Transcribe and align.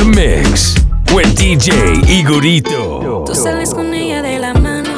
The 0.00 0.06
mix 0.16 0.74
with 1.12 1.34
DJ 1.36 1.68
Igorito. 2.08 3.24
Tú 3.26 3.34
sales 3.34 3.74
con 3.74 3.92
ella 3.92 4.22
de 4.22 4.38
la 4.38 4.54
mano 4.54 4.94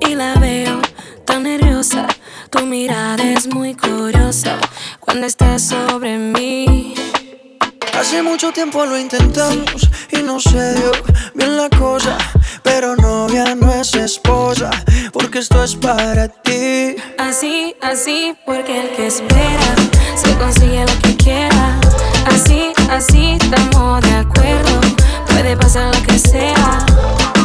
y 0.00 0.14
la 0.14 0.34
veo 0.34 0.80
tan 1.24 1.42
nerviosa. 1.42 2.06
Tu 2.50 2.64
mirada 2.66 3.22
es 3.32 3.52
muy 3.52 3.74
curiosa 3.74 4.58
cuando 5.00 5.26
estás 5.26 5.62
sobre 5.62 6.18
mí. 6.18 6.94
Hace 7.98 8.22
mucho 8.22 8.52
tiempo 8.52 8.84
lo 8.84 8.98
intentamos 8.98 9.88
y 10.12 10.22
no 10.22 10.38
se 10.38 10.74
dio 10.74 10.92
bien 11.34 11.56
la 11.56 11.68
cosa. 11.70 12.16
Pero 12.64 12.96
novia 12.96 13.54
no 13.54 13.70
es 13.70 13.94
esposa, 13.94 14.70
porque 15.12 15.38
esto 15.40 15.62
es 15.62 15.76
para 15.76 16.28
ti. 16.28 16.96
Así, 17.18 17.76
así, 17.82 18.34
porque 18.46 18.80
el 18.80 18.88
que 18.96 19.06
espera 19.06 19.74
se 20.16 20.34
consigue 20.38 20.80
lo 20.80 20.98
que 21.02 21.14
quiera. 21.16 21.78
Así, 22.26 22.72
así, 22.90 23.36
estamos 23.40 24.00
de 24.00 24.14
acuerdo. 24.14 24.80
Puede 25.28 25.56
pasar 25.58 25.94
lo 25.94 26.02
que 26.04 26.18
sea. 26.18 26.86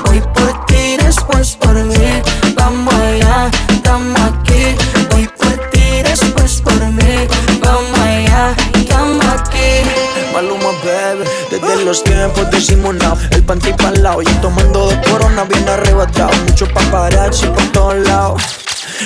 Hoy 0.09 0.22
por 0.34 0.66
ti, 0.67 0.95
después 1.03 1.58
por 1.58 1.76
mí. 1.76 2.22
Vamos 2.56 2.94
allá, 2.94 3.52
estamos 3.70 4.20
aquí. 4.22 4.76
Hoy 5.14 5.30
por 5.38 5.70
ti, 5.72 6.02
después 6.02 6.61
por 6.61 6.80
mí. 6.92 7.28
Vamos 7.61 8.00
allá, 8.00 8.56
estamos 8.73 9.26
aquí. 9.26 10.08
Maluma, 10.33 10.72
baby. 10.83 11.25
Desde 11.49 11.83
los 11.83 12.03
tiempos 12.03 12.49
disimulado, 12.52 13.17
el 13.31 13.44
panty 13.44 13.73
pa'l 13.73 14.02
lado. 14.03 14.22
Y 14.22 14.25
tomando 14.41 14.89
de 14.89 15.02
corona 15.09 15.44
bien 15.44 15.67
arrebatado. 15.67 16.31
Mucho 16.47 16.67
paparazzi 16.73 17.47
por 17.47 17.63
todos 17.71 17.95
lados. 18.08 18.41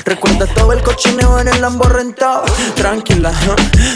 Recuerda 0.06 0.48
todo 0.48 0.74
el 0.74 0.82
cochineo 0.82 1.40
en 1.40 1.48
el 1.48 1.62
Lambo 1.62 1.86
rentado. 1.86 2.44
Tranquila, 2.76 3.32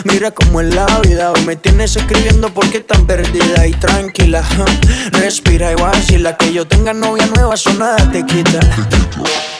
mira 0.06 0.32
cómo 0.32 0.62
es 0.62 0.74
la 0.74 0.86
vida. 1.00 1.34
Me 1.46 1.56
tienes 1.56 1.96
escribiendo 1.96 2.54
porque 2.54 2.80
tan 2.80 3.06
perdida 3.08 3.66
y 3.66 3.72
tranquila. 3.74 4.44
huh. 4.58 5.18
Respira 5.20 5.72
y 5.72 5.76
vacila. 5.76 6.38
Que 6.38 6.54
yo 6.54 6.68
tenga 6.68 6.94
novia 6.94 7.26
nueva, 7.36 7.56
eso 7.56 7.74
nada 7.74 7.98
te 8.12 8.26
quita. 8.26 8.60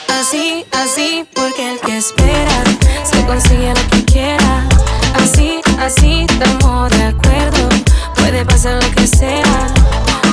Así, 0.08 0.64
así, 0.72 1.26
porque 1.34 1.72
el 1.72 1.80
que 1.80 1.98
espera 1.98 2.64
se 3.04 3.24
consigue 3.26 3.74
lo 3.74 3.90
que 3.90 4.04
quiera. 4.04 4.68
Así, 5.14 5.60
así, 5.78 6.26
estamos 6.28 6.90
de 6.90 7.04
acuerdo. 7.04 7.68
Puede 8.16 8.44
pasar 8.44 8.82
lo 8.82 8.90
que 8.92 9.06
sea. 9.06 9.66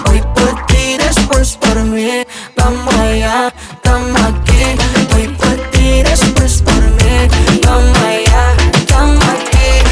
Hoy 0.10 0.22
por 0.36 0.66
ti, 0.68 0.98
después 0.98 1.58
por 1.58 1.84
mí. 1.84 2.24
Vamos 2.56 2.94
allá, 2.96 3.54
estamos 3.74 4.22
aquí. 4.22 4.64
Hoy 5.16 5.28
por 5.30 5.56
ti, 5.72 6.04
después 6.04 6.62
por 6.62 6.82
mí. 6.82 7.28
Vamos 7.66 7.98
allá, 8.00 8.56
estamos 8.74 9.24
aquí. 9.24 9.84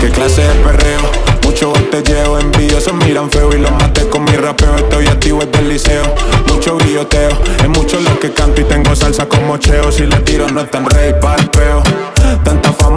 ¿Qué 0.00 0.08
clase 0.10 0.42
de 0.42 0.54
perreo? 0.64 1.00
Mucho 1.44 1.70
botelleo, 1.70 2.38
envidiosos 2.38 2.94
miran 2.94 3.30
feo 3.30 3.50
y 3.52 3.58
los 3.58 3.72
maté 3.72 4.08
con 4.08 4.24
mi 4.24 4.36
rapeo. 4.36 4.76
Estoy 4.76 5.08
activo 5.08 5.40
desde 5.44 5.58
el 5.58 5.68
liceo, 5.68 6.14
mucho 6.46 6.76
brilloteo. 6.76 7.30
Es 7.58 7.68
mucho 7.68 7.98
lo 8.00 8.18
que 8.20 8.32
canto 8.32 8.60
y 8.60 8.64
tengo 8.64 8.94
salsa 8.94 9.26
como 9.26 9.56
cheo. 9.58 9.90
Si 9.90 10.06
le 10.06 10.16
tiro 10.20 10.48
no 10.48 10.60
es 10.60 10.70
tan 10.70 10.88
rey 10.88 11.12
pa'l 11.20 11.50
peo. 11.50 11.82
Tanta 11.82 12.19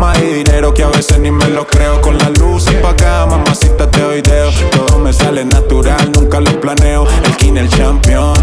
fama 0.03 0.13
y 0.19 0.33
dinero 0.33 0.73
que 0.73 0.83
a 0.83 0.89
veces 0.89 1.19
ni 1.19 1.31
me 1.31 1.47
lo 1.49 1.65
creo. 1.65 2.01
Con 2.01 2.17
las 2.17 2.37
luces 2.39 2.75
pa' 2.75 2.89
acá, 2.89 3.25
mamacita 3.25 3.89
te 3.89 4.01
doy 4.01 4.21
deo. 4.21 4.49
Todo 4.71 4.99
me 4.99 5.13
sale 5.13 5.45
natural, 5.45 6.11
nunca 6.15 6.39
lo 6.39 6.59
planeo. 6.59 7.05
El 7.25 7.35
king, 7.37 7.55
el 7.55 7.69
champion, 7.69 8.33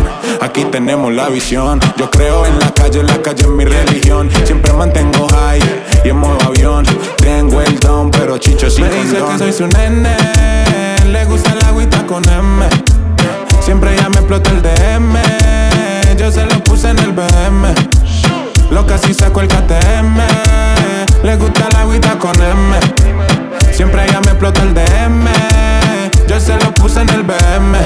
aquí 0.40 0.64
tenemos 0.64 1.12
la 1.12 1.28
visión. 1.28 1.80
Yo 1.96 2.10
creo 2.10 2.46
en 2.46 2.58
la 2.58 2.72
calle, 2.72 3.02
la 3.02 3.20
calle 3.22 3.42
es 3.42 3.48
mi 3.48 3.64
religión. 3.64 4.30
Siempre 4.44 4.72
mantengo 4.72 5.26
high 5.28 5.60
y 6.04 6.08
en 6.08 6.16
modo 6.16 6.38
avión. 6.46 6.84
Tengo 7.18 7.60
el 7.60 7.78
don, 7.78 8.10
pero 8.10 8.38
chicho 8.38 8.70
sin 8.70 8.84
Me 8.84 8.90
dice 8.90 9.18
condón. 9.18 9.32
que 9.32 9.38
soy 9.38 9.52
su 9.52 9.66
nene, 9.68 10.16
le 11.10 11.24
gusta 11.26 11.52
el 11.52 11.64
agüita 11.64 12.06
con 12.06 12.22
M. 12.28 12.66
Siempre 13.60 13.94
ya 13.96 14.08
me 14.08 14.16
explota 14.16 14.50
el 14.50 14.62
DM, 14.62 16.16
yo 16.18 16.32
se 16.32 16.44
lo 16.46 16.62
puse 16.64 16.90
en 16.90 16.98
el 16.98 17.12
BM. 17.12 17.74
Lo 18.70 18.86
casi 18.86 19.12
saco 19.12 19.40
el 19.40 19.48
KTM, 19.48 20.20
le 21.22 21.36
gusta 21.36 21.68
el 21.68 21.76
agüita 21.76 22.18
con 22.18 22.34
M. 22.42 22.78
Siempre 23.72 24.06
ya 24.10 24.20
me 24.20 24.30
explota 24.30 24.62
el 24.62 24.74
DM, 24.74 25.26
yo 26.30 26.38
se 26.38 26.54
lo 26.64 26.72
puse 26.74 27.00
en 27.00 27.08
el 27.08 27.24
BM. 27.24 27.76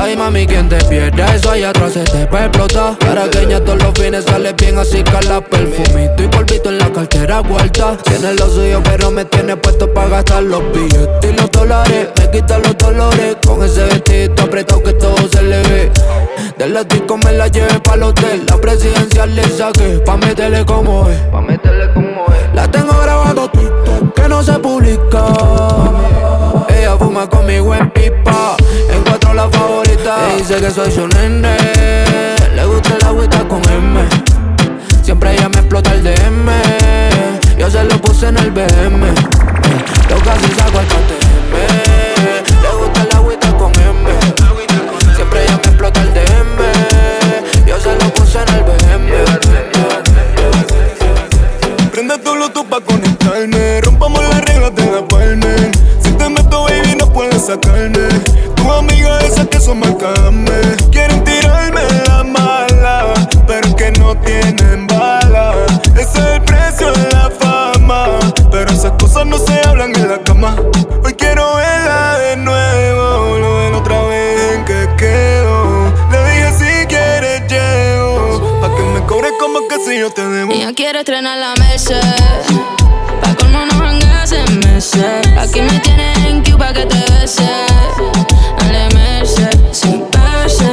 Ay 0.00 0.16
mami, 0.16 0.46
quien 0.46 0.68
te 0.68 0.76
pierde 0.84 1.24
eso 1.34 1.50
allá 1.50 1.70
atrás 1.70 1.92
se 1.92 2.04
te 2.04 2.26
va 2.26 2.42
a 2.42 2.44
explotar. 2.44 2.96
Caraqueña 2.98 3.58
todos 3.58 3.82
los 3.82 3.92
fines 3.94 4.24
sale 4.24 4.52
bien 4.52 4.78
así 4.78 5.02
la 5.28 5.40
perfumito. 5.40 6.22
Y 6.22 6.28
polvito 6.28 6.68
en 6.68 6.78
la 6.78 6.92
cartera 6.92 7.40
vuelta. 7.40 7.96
Tiene 8.04 8.34
lo 8.34 8.48
suyo 8.48 8.80
pero 8.84 9.10
me 9.10 9.24
tiene 9.24 9.56
puesto 9.56 9.92
para 9.92 10.08
gastar 10.08 10.44
los 10.44 10.62
billetes 10.72 11.30
y 11.30 11.36
los 11.36 11.50
dólares. 11.50 12.08
Me 12.18 12.30
quita 12.30 12.58
los 12.58 12.78
dolores 12.78 13.36
con 13.44 13.64
ese 13.64 13.84
vestido 13.86 14.34
apretado 14.44 14.82
que 14.84 14.92
todo 14.92 15.16
se 15.32 15.42
le 15.42 15.60
ve. 15.62 15.92
De 16.56 16.68
la 16.68 16.84
disco 16.84 17.16
me 17.16 17.32
la 17.32 17.48
llevé 17.48 17.80
para 17.80 17.96
el 17.96 18.02
hotel. 18.04 18.46
La 18.48 18.56
presidencial 18.58 19.34
le 19.34 19.42
saqué 19.42 19.98
pa' 20.06 20.16
meterle 20.16 20.64
como 20.64 21.08
es. 21.08 21.18
Pa' 21.32 21.40
meterle 21.40 21.92
como 21.94 22.26
es. 22.26 22.54
La 22.54 22.70
tengo 22.70 22.96
grabando 23.02 23.50
TikTok 23.50 24.14
que 24.14 24.28
no 24.28 24.40
se 24.40 24.52
publica 24.60 25.32
fuma 26.98 27.28
conmigo 27.28 27.74
en 27.74 27.90
pipa. 27.90 28.56
Encuentro 28.92 29.34
la 29.34 29.48
favorita. 29.48 30.16
Me 30.28 30.36
dice 30.36 30.56
que 30.56 30.70
soy 30.70 30.90
su 30.90 31.06
nene. 31.08 31.56
Le 32.54 32.64
gusta 32.66 32.96
el 32.96 33.06
agüita 33.06 33.46
con 33.48 33.62
M. 33.70 34.00
Siempre 35.02 35.32
ella 35.32 35.48
me 35.48 35.60
explota 35.60 35.92
el 35.92 36.02
DM. 36.02 36.50
Yo 37.58 37.70
se 37.70 37.84
lo 37.84 38.00
puse 38.00 38.28
en 38.28 38.36
el 38.38 38.50
BM. 38.50 39.06
Yo 40.10 40.16
casi 40.24 40.48
saco 40.54 40.80
el 40.80 40.86
KTM. 40.86 41.54
Le 42.62 42.70
gusta 42.78 43.02
el 43.02 43.16
agüita 43.16 43.56
con 43.56 43.72
M. 43.72 44.10
Siempre 45.14 45.44
ella 45.44 45.60
me 45.62 45.68
explota 45.68 46.00
el 46.02 46.12
DM. 46.14 46.58
Yo 47.66 47.80
se 47.80 47.92
lo 47.94 48.12
puse 48.14 48.38
en 48.42 48.48
el 48.54 48.62
BM. 48.64 49.10
Prende 51.92 52.18
tu 52.18 52.32
Bluetooth 52.32 52.66
pa' 52.66 52.80
conectarme. 52.80 53.80
Rompamos 53.80 54.22
las 54.22 54.44
reglas 54.44 54.74
sacarme. 57.48 58.08
Tu 58.56 58.70
amiga 58.70 59.18
esa 59.20 59.46
que 59.46 59.58
son 59.58 59.80
marcame. 59.80 60.60
Quieren 60.90 61.24
tirarme 61.24 61.80
la 62.06 62.22
mala, 62.22 63.14
pero 63.46 63.74
que 63.74 63.90
no 63.92 64.14
tienen 64.16 64.86
bala. 64.86 65.54
Ese 65.94 66.18
es 66.18 66.26
el 66.34 66.42
precio 66.42 66.92
de 66.92 67.08
la 67.10 67.30
fama. 67.40 68.18
Pero 68.50 68.70
esas 68.70 68.92
cosas 68.98 69.24
no 69.24 69.38
se 69.38 69.58
hablan 69.66 69.96
en 69.96 70.08
la 70.08 70.18
cama. 70.18 70.56
Hoy 71.02 71.14
quiero 71.14 71.56
verla 71.56 72.18
de 72.18 72.36
nuevo. 72.36 73.38
Lo 73.38 73.56
ven 73.60 73.74
otra 73.74 74.02
vez 74.02 74.54
en 74.54 74.64
que 74.66 74.86
quedo. 74.98 75.90
Le 76.12 76.18
dije 76.28 76.52
si 76.58 76.86
quieres 76.86 77.40
llego. 77.48 78.60
Pa' 78.60 78.76
que 78.76 78.82
me 78.82 79.06
cobre 79.06 79.30
como 79.40 79.66
que 79.68 79.76
si 79.86 79.98
yo 79.98 80.10
te 80.10 80.26
debo. 80.28 80.52
Ella 80.52 80.74
quiere 80.74 80.98
estrenar 80.98 81.38
la 81.38 81.54
Merced. 81.64 82.77
Pa' 84.78 84.84
en 84.84 85.22
meses. 85.24 85.38
Aquí 85.38 85.60
me 85.60 85.80
tienes 85.80 86.18
en 86.18 86.44
Cuba 86.44 86.72
que 86.72 86.86
te 86.86 86.98
bese. 87.10 87.50
Dale 88.58 88.88
Merced, 88.94 89.58
sin 89.72 90.04
verse. 90.10 90.70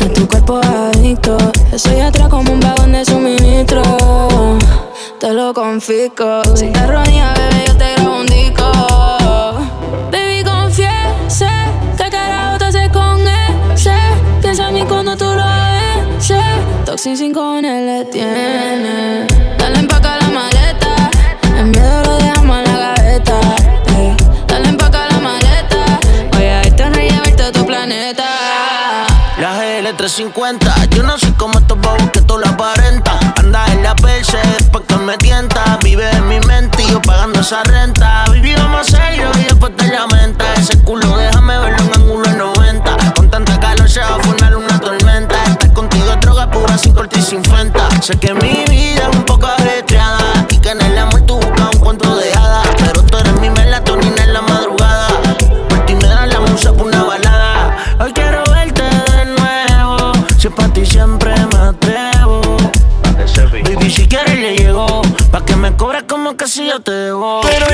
En 0.00 0.12
tu 0.12 0.26
cuerpo 0.26 0.60
adicto. 0.60 1.36
Estoy 1.72 2.00
atrás 2.00 2.28
como 2.28 2.52
un 2.52 2.58
vagón 2.58 2.90
de 2.90 3.04
suministro. 3.04 3.82
Te 5.20 5.32
lo 5.32 5.54
confisco. 5.54 6.42
Si 6.56 6.66
te 6.72 6.86
rodillas, 6.88 7.38
bebé, 7.38 7.64
yo 7.68 7.76
te 7.76 7.92
grabo 7.92 8.20
un 8.20 8.26
disco. 8.26 8.72
Baby, 10.10 10.42
confiesa. 10.42 11.68
¿Qué 11.96 12.10
carajo 12.10 12.58
te 12.58 12.64
haces 12.64 12.88
con 12.88 13.20
ese? 13.74 13.94
Piensa 14.42 14.68
en 14.68 14.74
mí 14.74 14.82
cuando 14.88 15.16
tú 15.16 15.26
lo 15.26 15.44
beses. 16.16 16.42
Toxin 16.84 17.16
sin 17.16 17.32
cojones 17.32 17.80
le 17.80 18.04
tiene. 18.10 19.26
Dale 19.56 19.78
empaca 19.78 19.93
350. 29.96 30.86
Yo 30.90 31.02
no 31.02 31.18
sé 31.18 31.32
cómo 31.36 31.58
estos 31.58 31.80
babos 31.80 32.10
que 32.12 32.20
tú 32.22 32.38
lo 32.38 32.46
aparenta. 32.46 33.18
Andas 33.36 33.70
en 33.70 33.82
la 33.82 33.94
perse, 33.94 34.38
después 34.58 34.84
que 34.88 34.96
me 34.96 35.16
tienta. 35.18 35.78
Vive 35.82 36.10
en 36.10 36.28
mi 36.28 36.40
mente 36.40 36.82
y 36.82 36.90
yo 36.90 37.00
pagando 37.00 37.40
esa 37.40 37.62
renta. 37.64 38.24
Vivíamos 38.32 38.86
serio 38.86 39.30
y 39.40 39.44
después 39.44 39.76
te 39.76 39.88
lamenta. 39.88 40.54
Ese 40.54 40.78
culo 40.80 41.16
déjame 41.16 41.58
verlo 41.58 41.78
en 41.78 41.94
ángulo 41.94 42.28
de 42.28 42.36
90. 42.36 43.14
Con 43.14 43.30
tanta 43.30 43.58
calor 43.60 43.88
se 43.88 44.00
va 44.00 44.16
a 44.16 44.18
formar 44.20 44.56
una 44.56 44.80
tormenta. 44.80 45.42
Estar 45.44 45.72
contigo 45.72 46.16
droga 46.20 46.50
pura, 46.50 46.76
sin 46.76 46.94
corte 46.94 47.18
y 47.20 47.22
sin 47.22 47.44
fenta. 47.44 47.88
Sé 48.00 48.18
que 48.18 48.34
mi 48.34 48.64
vida 48.68 49.08
es 49.10 49.16
un 49.16 49.24
poco 49.24 49.46
me 66.34 66.36
cobres 66.36 66.36
como 66.36 66.36
que 66.36 66.46
si 66.48 66.66
yo 66.66 66.80
te 66.80 66.92
debo. 66.92 67.40
Pero 67.42 67.66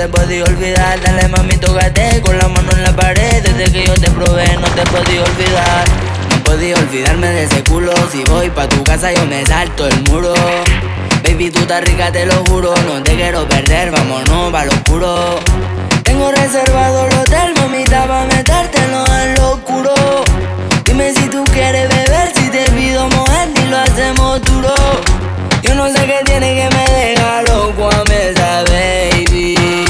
te 0.00 0.08
podía 0.08 0.44
olvidar. 0.44 0.98
Dale 1.02 1.28
mami, 1.28 1.56
tócate 1.58 2.22
con 2.22 2.38
la 2.38 2.48
mano 2.48 2.70
en 2.72 2.84
la 2.84 2.96
pared. 2.96 3.42
Desde 3.42 3.70
que 3.70 3.86
yo 3.86 3.92
te 3.94 4.10
probé 4.10 4.46
no 4.56 4.66
te 4.68 4.82
podía 4.90 5.22
olvidar. 5.22 5.84
No 6.30 6.42
podía 6.42 6.74
olvidarme 6.76 7.26
de 7.26 7.44
ese 7.44 7.62
culo. 7.64 7.92
Si 8.10 8.24
voy 8.24 8.48
pa' 8.48 8.66
tu 8.66 8.82
casa 8.82 9.12
yo 9.12 9.26
me 9.26 9.44
salto 9.44 9.86
el 9.86 10.02
muro. 10.04 10.32
Baby, 11.22 11.50
tú 11.50 11.60
estás 11.60 11.84
rica, 11.84 12.10
te 12.10 12.24
lo 12.24 12.42
juro. 12.46 12.72
No 12.86 13.02
te 13.02 13.14
quiero 13.14 13.46
perder, 13.46 13.90
vámonos 13.90 14.50
pa' 14.50 14.64
lo 14.64 14.72
oscuro. 14.72 15.38
Tengo 16.02 16.30
reservado 16.30 17.06
el 17.06 17.18
hotel, 17.18 17.54
mamita, 17.56 18.06
pa' 18.06 18.24
metértelo 18.24 19.04
en 19.22 19.34
lo 19.34 19.50
oscuro 19.52 19.94
Dime 20.84 21.12
si 21.12 21.28
tú 21.28 21.44
quieres 21.52 21.88
beber, 21.88 22.32
si 22.34 22.48
te 22.48 22.64
pido 22.72 23.06
mojar 23.10 23.48
y 23.54 23.68
lo 23.68 23.78
hacemos 23.78 24.42
duro 24.42 25.19
yo 25.70 25.76
no 25.76 25.88
sé 25.88 26.04
qué 26.06 26.20
tiene 26.24 26.56
que 26.56 26.76
me 26.76 26.84
deja 26.94 27.42
loco 27.42 27.88
a 27.90 28.02
esa 28.12 28.64
baby. 28.64 29.84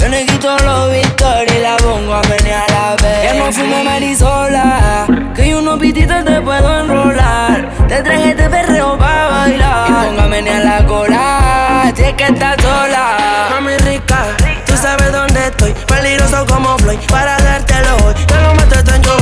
Yo 0.00 0.08
le 0.08 0.26
quito 0.26 0.56
los 0.58 0.90
victorias 0.90 1.56
y 1.56 1.60
la 1.60 1.76
pongo 1.76 2.14
a 2.14 2.22
menear 2.22 2.68
la 2.70 2.96
vez. 2.96 3.22
Ya 3.24 3.34
no 3.34 3.52
fumo 3.52 3.84
marisola, 3.84 5.06
que 5.34 5.50
yo 5.50 5.58
unos 5.58 5.78
pititos 5.78 6.24
te 6.24 6.40
puedo 6.40 6.80
enrolar. 6.80 7.70
Te 7.88 8.02
traje 8.02 8.30
este 8.30 8.50
perreo 8.50 8.98
pa' 8.98 9.28
bailar. 9.28 9.90
Y 9.90 9.92
pongo 9.92 10.22
a 10.22 10.26
menear 10.26 10.64
la 10.64 10.86
cola, 10.86 11.92
si 11.94 12.02
es 12.02 12.14
que 12.14 12.24
estás 12.24 12.56
sola. 12.60 13.48
Mami 13.50 13.76
rica, 13.78 14.26
tú 14.66 14.76
sabes 14.76 15.12
dónde 15.12 15.46
estoy. 15.46 15.72
Peligroso 15.86 16.44
como 16.46 16.76
Floyd, 16.78 16.98
para 17.08 17.38
dártelo 17.38 17.96
hoy. 18.04 18.14
Te 18.26 18.40
lo 18.40 18.54
meto 18.54 18.78
en 18.94 19.02
yo. 19.02 19.16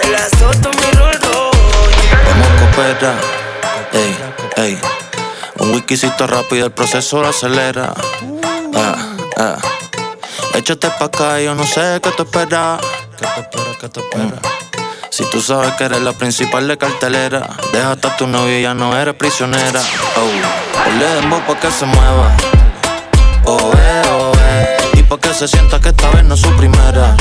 Te 0.00 0.08
la 0.10 0.28
soto 0.38 0.70
mi 0.70 0.98
rollo. 0.98 1.50
Vamos 2.26 2.48
a 2.48 2.60
cooperar. 2.60 3.45
Ey, 3.96 4.16
ey. 4.56 4.78
Un 5.58 5.72
wikisito 5.72 6.26
rápido, 6.26 6.66
el 6.66 6.72
proceso 6.72 7.22
lo 7.22 7.28
acelera. 7.28 7.94
Ah, 8.74 9.16
ah. 9.38 9.56
Échate 10.54 10.90
pa' 10.90 11.06
acá, 11.06 11.40
yo 11.40 11.54
no 11.54 11.64
sé 11.66 11.98
qué 12.02 12.10
te 12.10 12.22
espera. 12.24 12.78
¿Qué 13.18 13.26
te 13.26 13.40
espera, 13.40 13.70
qué 13.80 13.88
te 13.88 14.00
espera? 14.00 14.38
Si 15.08 15.24
tú 15.30 15.40
sabes 15.40 15.72
que 15.76 15.84
eres 15.84 16.02
la 16.02 16.12
principal 16.12 16.68
de 16.68 16.76
cartelera, 16.76 17.48
deja 17.72 17.92
hasta 17.92 18.14
tu 18.18 18.26
novio 18.26 18.60
ya 18.60 18.74
no 18.74 18.94
eres 18.94 19.14
prisionera. 19.14 19.80
Oh, 20.16 20.84
ponle 20.84 21.06
dembow 21.14 21.40
pa' 21.46 21.58
que 21.58 21.70
se 21.70 21.86
mueva. 21.86 22.36
Oh, 23.46 23.72
eh, 23.78 24.02
oh, 24.12 24.32
eh. 24.38 24.76
Y 24.92 25.02
pa' 25.04 25.18
que 25.18 25.32
se 25.32 25.48
sienta 25.48 25.80
que 25.80 25.88
esta 25.88 26.10
vez 26.10 26.22
no 26.22 26.34
es 26.34 26.40
su 26.42 26.54
primera. 26.56 27.16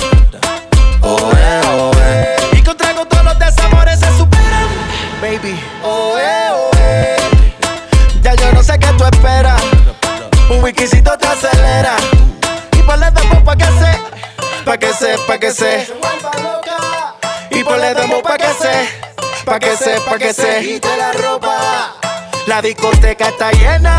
Oh, 1.02 1.32
eh, 1.38 1.62
oh, 1.78 1.92
eh. 2.00 2.36
Y 2.52 2.62
con 2.64 2.76
todos 2.76 3.24
los 3.24 3.40
desamores 3.40 3.98
se 3.98 4.18
superan. 4.18 4.68
Baby, 5.22 5.58
oh, 5.84 6.05
tú 9.10 9.18
esperas. 9.18 9.62
Un 10.50 10.64
wikisito 10.64 11.18
te 11.18 11.28
acelera. 11.28 11.96
Y 12.72 12.82
ponle 12.84 13.12
dembow 13.12 13.44
pa' 13.44 13.56
que 13.56 13.66
se, 13.66 14.64
pa' 14.64 14.78
que 14.78 14.94
se, 14.94 15.18
pa' 15.28 15.38
que 15.38 15.52
se. 15.52 15.88
Y 17.52 17.64
ponle 17.64 17.94
dembow 17.94 18.22
pa' 18.22 18.38
que 18.38 18.54
se, 18.54 18.90
pa' 19.46 19.60
que 19.60 19.76
se, 19.76 20.00
pa' 20.02 20.18
que 20.18 20.34
se. 20.34 20.62
Quite 20.62 20.98
la 20.98 21.12
ropa. 21.14 21.96
La 22.48 22.62
discoteca 22.62 23.30
está 23.30 23.52
llena. 23.52 23.98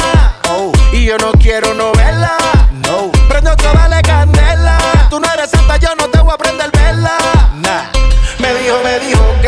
Oh. 0.50 0.73
Y 0.93 1.05
yo 1.05 1.19
no 1.19 1.32
quiero 1.32 1.75
novela. 1.75 2.37
No. 2.70 3.11
Prendo 3.29 3.56
toda 3.56 3.88
la 3.88 4.00
candela. 4.03 4.79
Tú 5.11 5.19
no 5.19 5.32
eres 5.32 5.50
santa, 5.50 5.76
yo 5.76 5.94
no 5.97 6.08
te 6.08 6.19
voy 6.20 6.32
a 6.32 6.38
prender 6.38 6.70
vela. 6.70 7.19
Nah. 7.55 7.95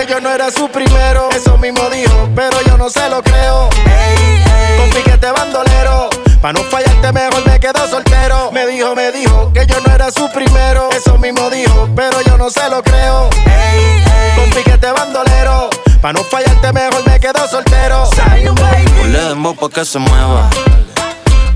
Yo 0.08 0.20
no 0.20 0.30
era 0.30 0.50
su 0.50 0.68
primero. 0.68 1.28
Eso 1.30 1.56
mismo 1.58 1.88
dijo, 1.90 2.28
pero 2.34 2.60
yo 2.66 2.76
no 2.76 2.88
se 2.88 3.08
lo 3.08 3.22
creo. 3.22 3.68
Ey. 3.86 4.78
Con 4.78 4.90
piquete 4.90 5.30
bandolero. 5.30 6.08
Pa' 6.40 6.52
no 6.52 6.60
fallarte 6.64 7.12
mejor 7.12 7.46
me 7.46 7.60
quedo 7.60 7.86
soltero. 7.88 8.50
Me 8.52 8.66
dijo, 8.66 8.94
me 8.94 9.12
dijo 9.12 9.52
que 9.52 9.66
yo 9.66 9.80
no 9.80 9.92
era 9.94 10.10
su 10.10 10.30
primero. 10.30 10.88
Eso 10.90 11.18
mismo 11.18 11.50
dijo, 11.50 11.88
pero 11.94 12.20
yo 12.22 12.38
no 12.38 12.48
se 12.50 12.68
lo 12.70 12.82
creo. 12.82 13.28
Ey. 13.46 14.04
Con 14.36 14.50
piquete 14.50 14.90
bandolero. 14.92 15.70
Pa' 16.00 16.12
no 16.12 16.22
fallarte 16.24 16.72
mejor 16.72 17.06
me 17.06 17.20
quedo 17.20 17.46
soltero. 17.48 18.08
Ponle 18.98 19.18
dembow 19.18 19.54
pa' 19.54 19.68
que 19.68 19.84
se 19.84 19.98
mueva. 19.98 20.48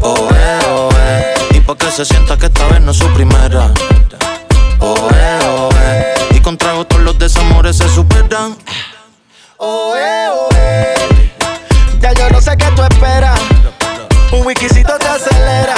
Oh, 0.01 0.29
eh, 0.35 0.59
oh, 0.69 0.89
eh. 0.99 1.35
Y 1.53 1.61
pa' 1.61 1.77
que 1.77 1.91
se 1.91 2.05
sienta 2.05 2.37
que 2.37 2.47
esta 2.47 2.67
vez 2.67 2.81
no 2.81 2.91
es 2.91 2.99
su 2.99 3.07
primera. 3.15 3.71
Oh, 4.81 5.09
eh, 5.15 5.39
oh, 5.49 5.69
eh. 5.81 6.15
Con 6.43 6.59
trago 6.59 6.85
todos 6.85 7.03
los 7.03 7.19
desamores 7.19 7.77
se 7.77 7.89
superan. 7.89 8.57
Oh, 9.59 9.95
eh, 9.97 10.29
oh, 10.33 10.49
eh. 10.57 11.33
Ya 12.01 12.13
yo 12.15 12.29
no 12.31 12.41
sé 12.41 12.57
qué 12.57 12.67
tú 12.75 12.83
esperas. 12.83 13.39
Un 14.33 14.45
wikisito 14.45 14.99
te 14.99 15.07
acelera. 15.07 15.75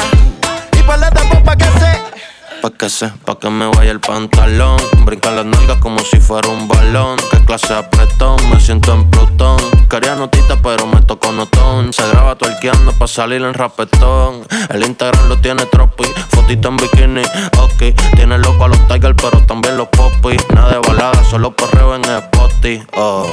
Pa' 2.64 2.70
que 2.70 2.88
se, 2.88 3.08
pa' 3.08 3.38
que 3.38 3.50
me 3.50 3.66
vaya 3.66 3.90
el 3.90 4.00
pantalón. 4.00 4.78
Brincan 5.04 5.36
las 5.36 5.44
nalgas 5.44 5.76
como 5.80 5.98
si 5.98 6.18
fuera 6.18 6.48
un 6.48 6.66
balón. 6.66 7.18
Qué 7.30 7.44
clase 7.44 7.74
apretón, 7.74 8.38
me 8.48 8.58
siento 8.58 8.94
en 8.94 9.10
Plutón. 9.10 9.58
Quería 9.90 10.14
notita, 10.14 10.56
pero 10.62 10.86
me 10.86 11.02
tocó 11.02 11.30
notón. 11.30 11.92
Se 11.92 12.08
graba 12.08 12.36
tuerqueando 12.36 12.92
pa' 12.92 13.06
salir 13.06 13.42
en 13.42 13.52
rapetón. 13.52 14.46
El 14.70 14.82
Instagram 14.82 15.28
lo 15.28 15.36
tiene 15.42 15.66
tropi, 15.66 16.04
fotito 16.30 16.68
en 16.68 16.78
bikini. 16.78 17.22
Ok, 17.58 17.94
tiene 18.16 18.38
loco 18.38 18.64
a 18.64 18.68
los 18.68 18.88
Tigers, 18.88 19.16
pero 19.20 19.44
también 19.44 19.76
los 19.76 19.88
popis. 19.88 20.42
Nada 20.54 20.70
de 20.70 20.78
balada, 20.78 21.22
solo 21.24 21.54
perreo 21.54 21.96
en 21.96 22.04
Spotify. 22.06 22.82
Oh. 22.94 23.26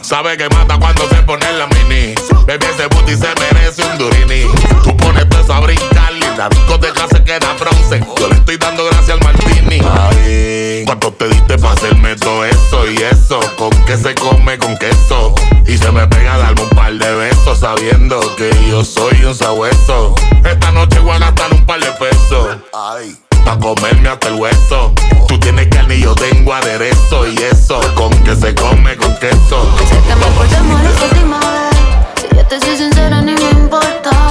Sabe 0.00 0.36
que 0.36 0.48
mata 0.48 0.76
cuando 0.80 1.08
se 1.10 1.22
pone 1.22 1.46
la 1.52 1.68
mini. 1.68 2.12
Baby, 2.48 2.66
ese 2.74 2.88
booty 2.88 3.14
se 3.14 3.28
merece 3.38 3.84
un 3.84 3.98
durini. 3.98 4.46
Tú 4.82 4.96
pones 4.96 5.28
todo 5.28 5.42
eso 5.42 5.54
a 5.54 5.60
brincar 5.60 6.21
la 6.36 6.48
discoteca 6.48 7.06
se 7.08 7.22
queda 7.24 7.54
frozen. 7.56 8.06
Yo 8.18 8.28
le 8.28 8.34
estoy 8.34 8.56
dando 8.56 8.84
gracias 8.84 9.10
al 9.10 9.20
martini. 9.20 9.80
Ay, 9.80 10.84
¿cuánto 10.86 11.12
te 11.12 11.28
diste 11.28 11.58
para 11.58 11.74
hacerme 11.74 12.16
todo 12.16 12.44
eso 12.44 12.90
y 12.90 12.96
eso? 12.96 13.40
¿Con 13.56 13.70
qué 13.84 13.96
se 13.96 14.14
come 14.14 14.58
con 14.58 14.76
queso? 14.76 15.34
Y 15.66 15.76
se 15.76 15.90
me 15.92 16.06
pega 16.06 16.38
darme 16.38 16.62
un 16.62 16.70
par 16.70 16.92
de 16.92 17.14
besos 17.14 17.58
sabiendo 17.58 18.20
que 18.36 18.50
yo 18.70 18.84
soy 18.84 19.24
un 19.24 19.34
sabueso. 19.34 20.14
Esta 20.44 20.72
noche 20.72 20.98
voy 21.00 21.16
a 21.16 21.18
gastar 21.18 21.52
un 21.52 21.64
par 21.64 21.80
de 21.80 21.90
pesos. 21.92 22.56
Ay. 22.72 23.16
Pa' 23.44 23.58
comerme 23.58 24.08
hasta 24.08 24.28
el 24.28 24.34
hueso. 24.34 24.92
Tú 25.26 25.38
tienes 25.38 25.66
carne 25.68 25.96
y 25.96 26.02
yo 26.02 26.14
tengo 26.14 26.54
aderezo. 26.54 27.26
Y 27.26 27.36
eso, 27.38 27.80
con 27.94 28.12
que 28.22 28.36
se 28.36 28.54
come 28.54 28.96
con 28.96 29.14
queso. 29.18 29.68
Sé 29.88 29.96
que 30.06 30.14
me 30.14 30.26
portamos 30.26 30.82
la 30.82 31.04
última 31.04 31.38
vez. 31.40 32.20
Si 32.20 32.36
yo 32.36 32.46
te 32.46 32.60
soy 32.60 32.76
sincera, 32.76 33.20
ni 33.20 33.34
me 33.34 33.50
importa. 33.50 34.21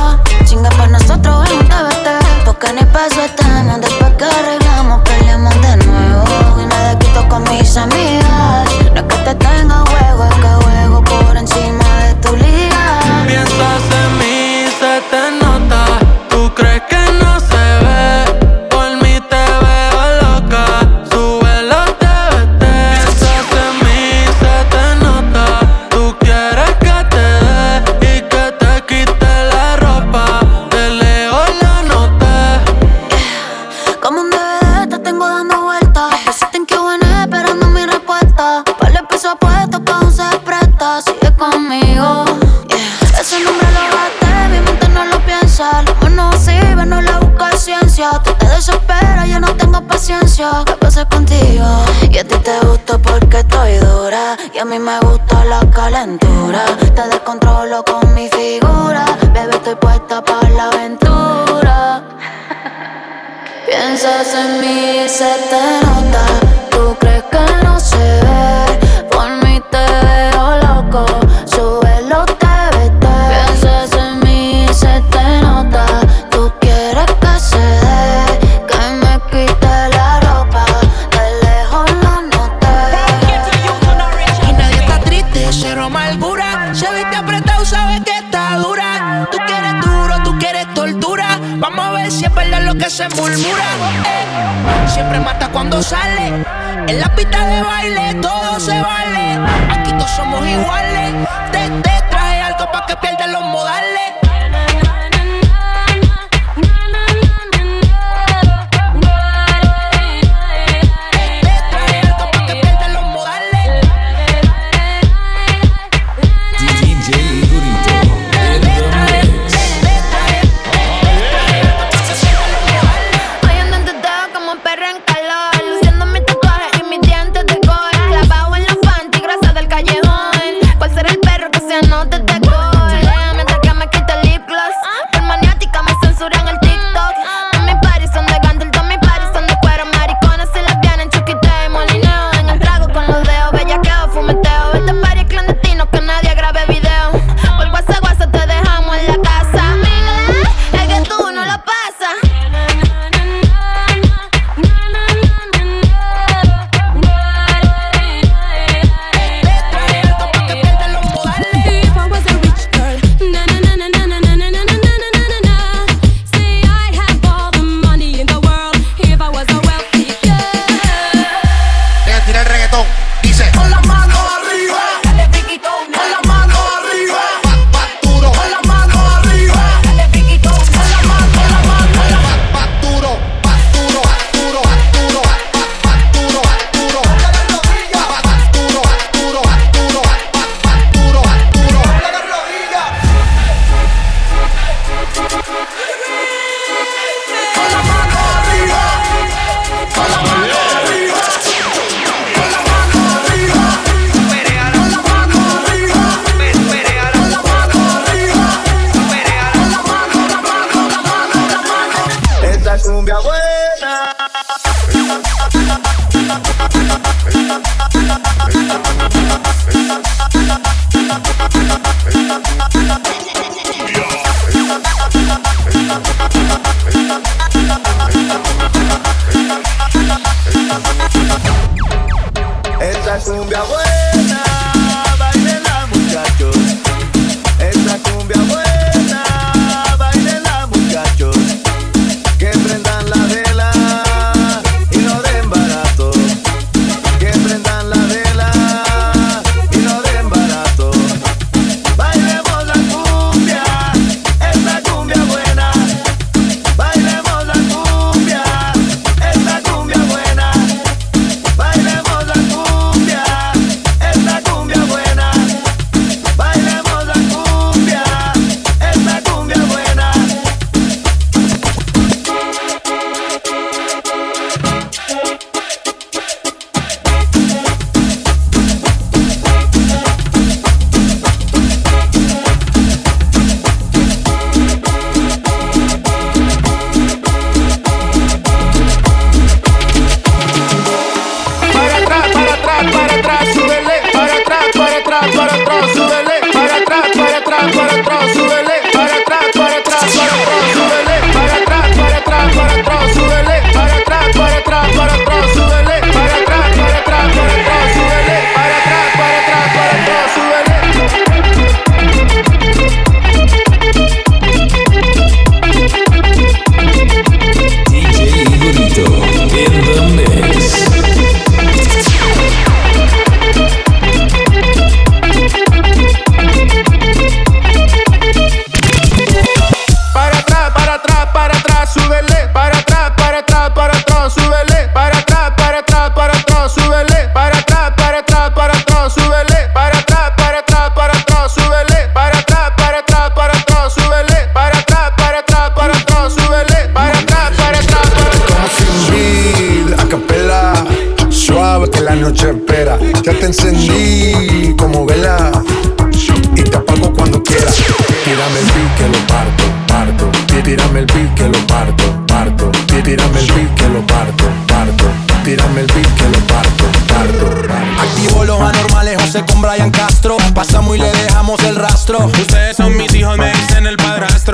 Nosotros 1.12 1.50
en 1.50 1.58
un 1.58 1.68
TBT. 1.68 2.46
Porque 2.46 2.68
estamos. 3.26 3.41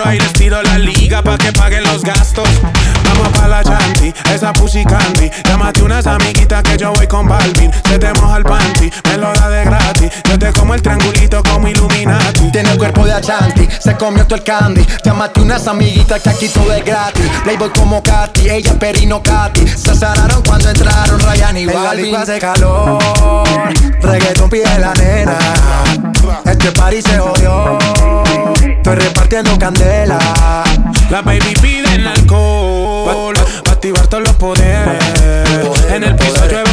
Ahí 0.07 0.17
les 0.19 0.31
tiro 0.31 0.63
la 0.63 0.77
liga 0.77 1.21
pa' 1.21 1.37
que 1.37 1.51
paguen 1.51 1.83
los 1.83 2.01
gastos. 2.01 2.47
Vamos 3.03 3.27
pa' 3.37 3.49
la 3.49 3.61
chanti, 3.61 4.13
esa 4.33 4.53
pussy 4.53 4.85
candy. 4.85 5.29
Llámate 5.43 5.83
unas 5.83 6.07
amiguitas 6.07 6.63
que 6.63 6.77
yo 6.77 6.93
voy 6.93 7.07
con 7.07 7.27
Balvin. 7.27 7.69
Se 7.89 7.99
te 7.99 8.13
moja 8.13 8.37
el 8.37 8.43
panty, 8.45 8.89
me 9.03 9.17
lo 9.17 9.33
da 9.33 9.49
de 9.49 9.65
gratis. 9.65 10.09
Yo 10.29 10.39
te 10.39 10.53
como 10.53 10.75
el 10.75 10.81
triangulito 10.81 11.43
como. 11.43 11.66
Tiene 12.51 12.71
el 12.71 12.77
cuerpo 12.77 13.05
de 13.05 13.13
Achanti, 13.13 13.67
se 13.79 13.95
comió 13.95 14.25
todo 14.25 14.35
el 14.35 14.43
candy. 14.43 14.85
Llámate 15.03 15.41
unas 15.41 15.67
amiguitas 15.67 16.21
que 16.21 16.29
aquí 16.29 16.47
todo 16.47 16.73
es 16.73 16.83
gratis. 16.83 17.25
Playboy 17.43 17.69
como 17.69 18.01
Katy, 18.01 18.49
ella 18.49 18.73
Perino 18.79 19.21
Katy. 19.21 19.67
Se 19.67 19.91
azararon 19.91 20.41
cuando 20.43 20.69
entraron 20.69 21.19
Ryan 21.19 21.57
y 21.57 21.65
Balvin. 21.65 22.15
hace 22.15 22.39
calor, 22.39 22.99
reggaeton 24.01 24.49
pide 24.49 24.79
la 24.79 24.93
nena. 24.93 25.37
Este 26.45 26.71
party 26.71 27.01
se 27.01 27.17
jodió, 27.19 27.77
estoy 28.53 28.95
repartiendo 28.95 29.57
candela. 29.59 30.17
La 31.09 31.21
baby 31.21 31.53
piden 31.61 32.05
alcohol 32.05 33.33
Pa' 33.63 33.71
activar 33.71 34.07
todos 34.07 34.23
los 34.23 34.33
poderes 34.33 35.01
En 35.89 36.03
el 36.03 36.15
piso 36.17 36.45
llueve 36.49 36.66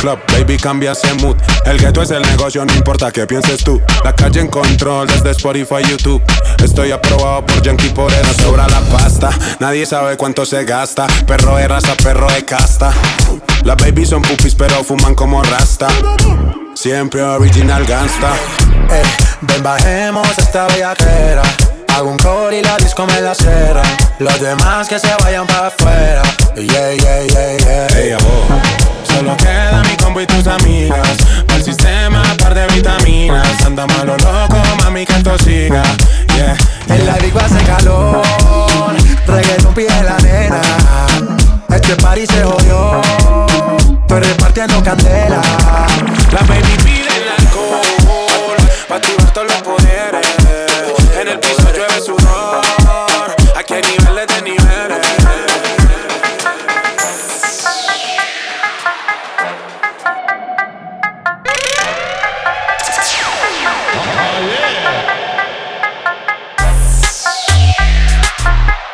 club, 0.00 0.18
baby 0.32 0.56
cambia 0.56 0.92
ese 0.92 1.12
mood 1.14 1.36
El 1.64 1.78
gueto 1.78 2.02
es 2.02 2.10
el 2.10 2.22
negocio, 2.22 2.64
no 2.64 2.72
importa 2.74 3.10
qué 3.12 3.26
pienses 3.26 3.62
tú 3.62 3.80
La 4.04 4.14
calle 4.14 4.40
en 4.40 4.48
control 4.48 5.06
desde 5.06 5.30
Spotify, 5.30 5.82
YouTube 5.88 6.22
Estoy 6.62 6.92
aprobado 6.92 7.44
por 7.46 7.62
Yankee, 7.62 7.90
por 7.90 8.12
eso 8.12 8.42
sobra 8.42 8.66
la 8.68 8.80
pasta 8.92 9.30
Nadie 9.60 9.86
sabe 9.86 10.16
cuánto 10.16 10.44
se 10.44 10.64
gasta 10.64 11.06
Perro 11.26 11.56
de 11.56 11.68
raza, 11.68 11.94
perro 12.02 12.26
de 12.28 12.44
casta 12.44 12.92
Las 13.64 13.76
babies 13.76 14.08
son 14.08 14.22
pupis 14.22 14.54
pero 14.54 14.82
fuman 14.82 15.14
como 15.14 15.42
rasta 15.42 15.88
Siempre 16.74 17.22
original 17.22 17.84
gangsta 17.84 18.32
Eh, 18.90 19.02
ven 19.42 19.62
bajemos 19.62 20.26
esta 20.38 20.66
bellaquera. 20.68 21.42
Hago 21.94 22.10
un 22.10 22.18
core 22.18 22.58
y 22.58 22.62
la 22.62 22.76
disco 22.78 23.06
me 23.06 23.20
la 23.20 23.34
cera. 23.34 23.82
Los 24.18 24.40
demás 24.40 24.88
que 24.88 24.98
se 24.98 25.14
vayan 25.22 25.46
para 25.46 25.66
afuera. 25.68 26.22
Yeah, 26.56 26.94
yeah, 26.94 27.26
yeah, 27.26 27.58
yeah. 27.58 27.98
Ey, 27.98 28.12
amor. 28.12 28.99
Solo 29.14 29.36
queda 29.36 29.82
mi 29.88 29.96
combo 29.96 30.20
y 30.20 30.26
tus 30.26 30.46
amigas. 30.46 31.18
Para 31.46 31.58
el 31.58 31.64
sistema, 31.64 32.22
par 32.38 32.54
de 32.54 32.66
vitaminas. 32.68 33.64
Anda 33.64 33.86
malo 33.86 34.16
loco, 34.16 34.56
mami, 34.82 35.04
que 35.04 35.12
esto 35.12 35.36
siga. 35.38 35.82
Yeah. 36.34 36.56
En 36.88 37.06
la 37.06 37.14
disco 37.14 37.38
hace 37.38 37.62
calor. 37.64 38.22
Reggaeton 39.26 39.74
pide 39.74 40.02
la 40.02 40.16
nena. 40.18 40.60
Este 41.68 41.96
party 41.96 42.26
se 42.26 42.42
jodió. 42.42 43.00
Estoy 44.00 44.20
repartiendo 44.20 44.82
candela. 44.82 45.40
La 46.32 46.40
baby 46.48 46.76
pide 46.84 47.08
el 47.16 47.28
alcohol. 47.38 48.56
Pa' 48.88 48.96
activar 48.96 49.32
todos 49.32 49.46
los 49.46 49.62
poderes. 49.62 50.26
En 51.20 51.28
el 51.28 51.38
piso 51.38 51.62
llueve 51.72 52.00
sudor. 52.00 52.79
Bye. 68.44 68.89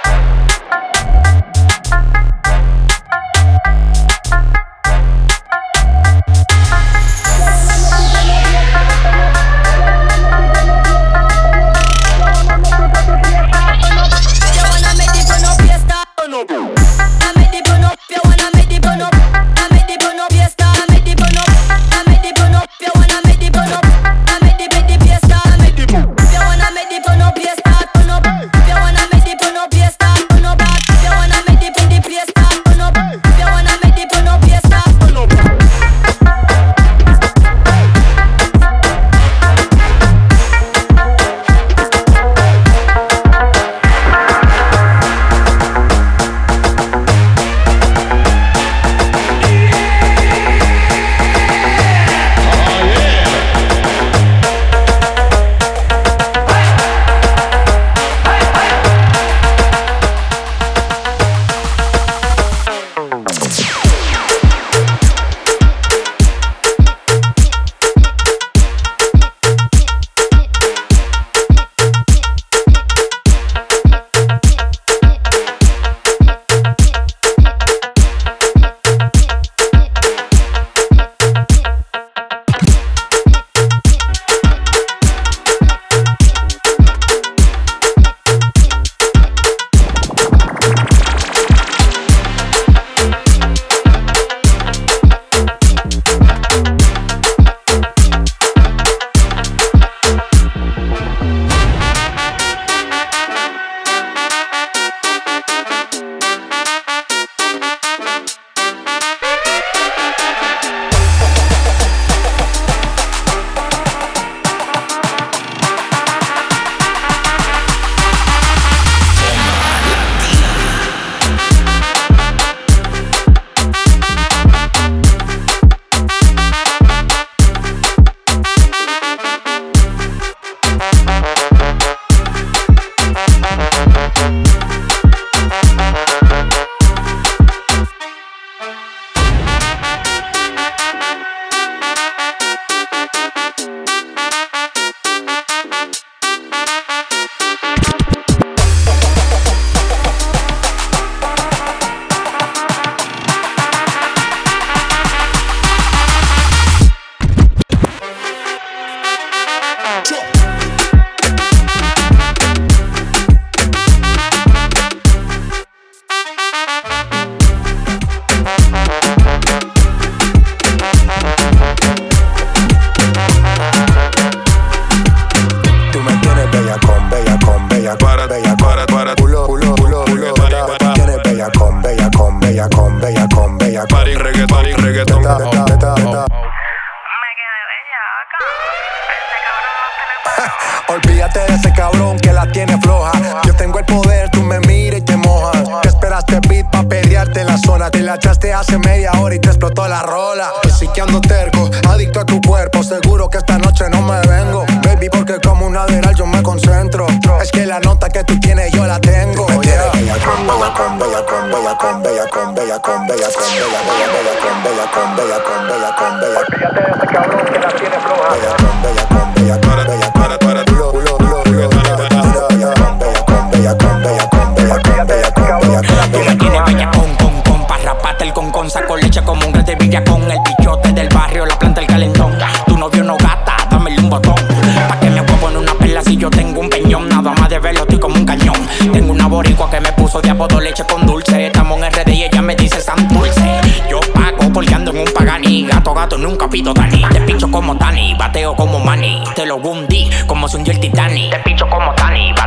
leche 240.76 240.92
con 240.92 241.06
dulce. 241.06 241.46
Estamos 241.46 241.80
en 241.80 241.90
RD 241.90 242.08
y 242.12 242.24
ella 242.24 242.42
me 242.42 242.54
dice 242.54 242.80
San 242.80 243.08
Dulce. 243.08 243.60
Yo 243.88 244.00
pago 244.12 244.52
porque 244.52 244.74
ando 244.74 244.90
en 244.90 244.98
un 244.98 245.12
pagani. 245.14 245.66
Gato, 245.66 245.94
gato, 245.94 246.18
nunca 246.18 246.48
pido 246.48 246.74
Dani. 246.74 247.02
Te 247.12 247.20
pincho 247.22 247.50
como 247.50 247.76
Tani, 247.76 248.14
bateo 248.14 248.54
como 248.54 248.78
Manny. 248.80 249.22
Te 249.34 249.46
lo 249.46 249.58
gundi 249.58 250.10
como 250.26 250.48
si 250.48 250.56
un 250.56 250.64
Titanic. 250.64 251.30
Te 251.30 251.38
pincho 251.40 251.68
como 251.68 251.92
Tani, 251.94 252.32
bateo 252.32 252.45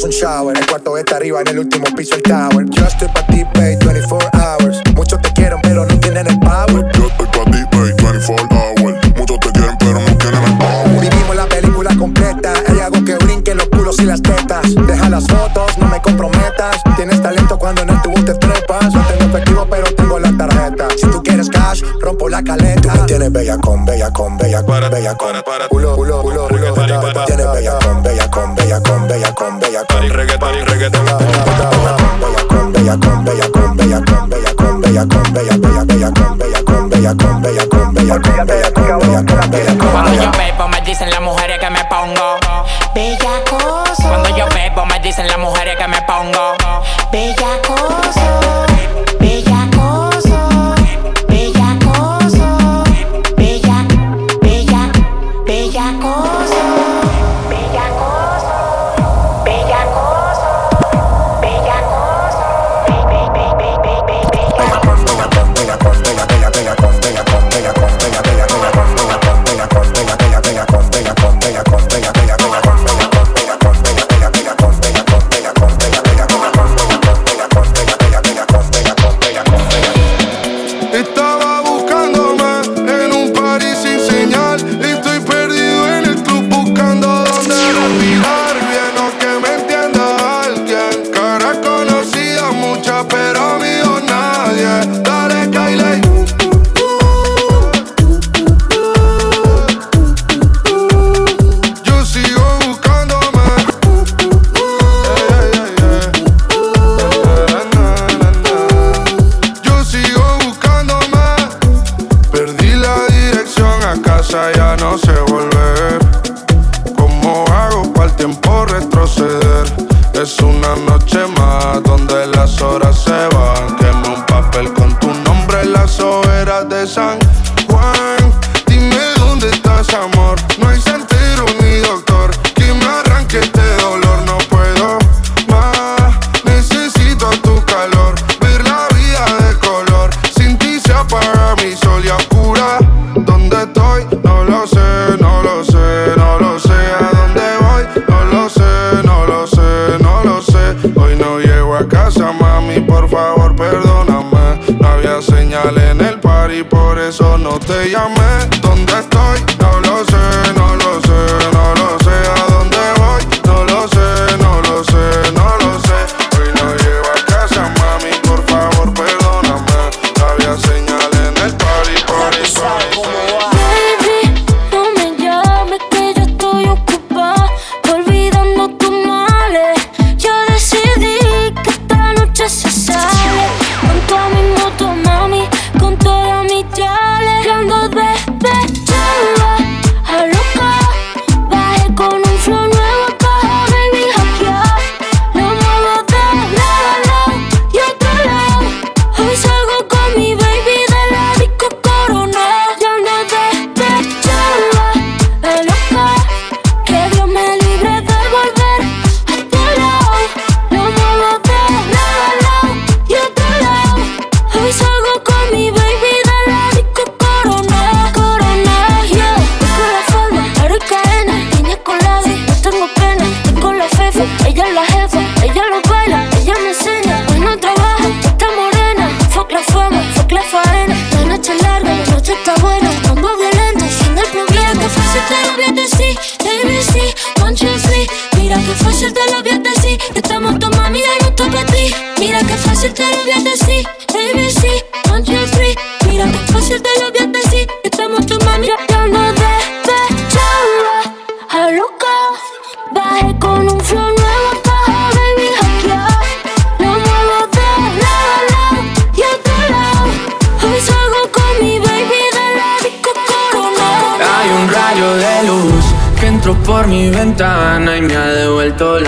como 0.00 0.12
shower. 0.12 0.56
El 0.56 0.66
cuarto 0.66 0.98
está 0.98 1.16
arriba, 1.16 1.40
en 1.40 1.48
el 1.48 1.58
último 1.58 1.86
piso 1.96 2.14
el 2.16 2.22
tower. 2.22 2.66
Yo 2.68 2.84
estoy 2.84 3.08
pa' 3.08 3.26
ti, 3.26 3.44
babe, 3.54 3.78
24 3.84 4.30
hours. 4.34 4.82
Muchos 4.94 5.20
te 5.22 5.32
quieren, 5.32 5.58
pero 5.62 5.86
no 5.86 5.98
tienen 6.00 6.26
el 6.26 6.38
power. 6.38 6.86
Yo 6.92 7.06
estoy 7.06 7.26
pa' 7.26 7.50
ti, 7.50 7.62
babe, 7.72 7.94
24 8.02 8.48
hours. 8.50 9.16
Muchos 9.16 9.40
te 9.40 9.52
quieren, 9.52 9.76
pero 9.78 10.00
no 10.00 10.18
tienen 10.18 10.44
el 10.44 10.58
power. 10.58 11.00
Vivimos 11.00 11.36
la 11.36 11.46
película 11.46 11.96
completa. 11.96 12.52
Hay 12.68 12.80
algo 12.80 13.04
que 13.04 13.14
brinquen 13.16 13.56
los 13.56 13.68
culos 13.68 13.98
y 14.00 14.04
las 14.04 14.20
tetas. 14.20 14.74
Deja 14.86 15.08
las 15.08 15.26
fotos, 15.26 15.78
no 15.78 15.86
me 15.86 16.00
comprometas. 16.02 16.82
Tienes 16.96 17.22
talento 17.22 17.58
cuando 17.58 17.82
en 17.82 17.90
el 17.90 18.02
tubo 18.02 18.22
te 18.24 18.34
trepas. 18.34 18.94
No 18.94 19.02
tengo 19.06 19.24
efectivo, 19.24 19.66
pero 19.70 19.86
tengo 19.94 20.18
la 20.18 20.36
tarjeta. 20.36 20.88
Si 20.96 21.06
tú 21.06 21.22
quieres 21.22 21.48
cash, 21.48 21.82
rompo 22.00 22.28
la 22.28 22.42
caleta. 22.42 22.92
Tú 22.92 23.06
tienes 23.06 23.32
bella 23.32 23.56
con, 23.58 23.84
bella 23.84 24.10
con, 24.10 24.36
bella 24.36 24.62
con, 24.62 24.90
bella 24.90 25.14
con. 25.16 25.36
Culo, 25.70 25.96
culo, 25.96 26.22
culo. 26.22 26.55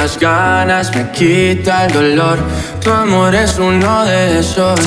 las 0.09 0.19
ganas, 0.19 0.95
me 0.95 1.11
quita 1.11 1.85
el 1.85 1.93
dolor. 1.93 2.39
Tu 2.83 2.91
amor 2.91 3.35
es 3.35 3.59
uno 3.59 4.05
de 4.05 4.39
esos 4.39 4.81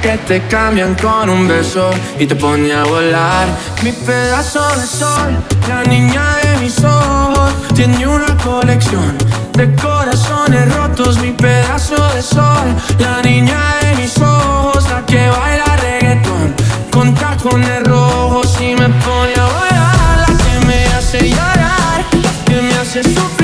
que 0.00 0.16
te 0.28 0.46
cambian 0.46 0.94
con 0.94 1.28
un 1.28 1.48
beso 1.48 1.90
y 2.20 2.26
te 2.26 2.36
pone 2.36 2.72
a 2.72 2.84
volar. 2.84 3.48
Mi 3.82 3.90
pedazo 3.90 4.64
de 4.76 4.86
sol, 4.86 5.30
la 5.68 5.82
niña 5.84 6.36
de 6.42 6.58
mis 6.58 6.84
ojos, 6.84 7.52
tiene 7.74 8.06
una 8.06 8.36
colección 8.36 9.16
de 9.54 9.74
corazones 9.74 10.72
rotos. 10.76 11.18
Mi 11.18 11.32
pedazo 11.32 11.96
de 12.14 12.22
sol, 12.22 12.66
la 13.00 13.22
niña 13.22 13.60
de 13.80 13.96
mis 13.96 14.18
ojos, 14.18 14.88
la 14.88 15.04
que 15.04 15.28
baila 15.28 15.76
reggaetón 15.78 16.54
con 16.92 17.12
tacones 17.14 17.82
rotos 17.82 18.11
de 23.02 23.08
sufrir. 23.10 23.41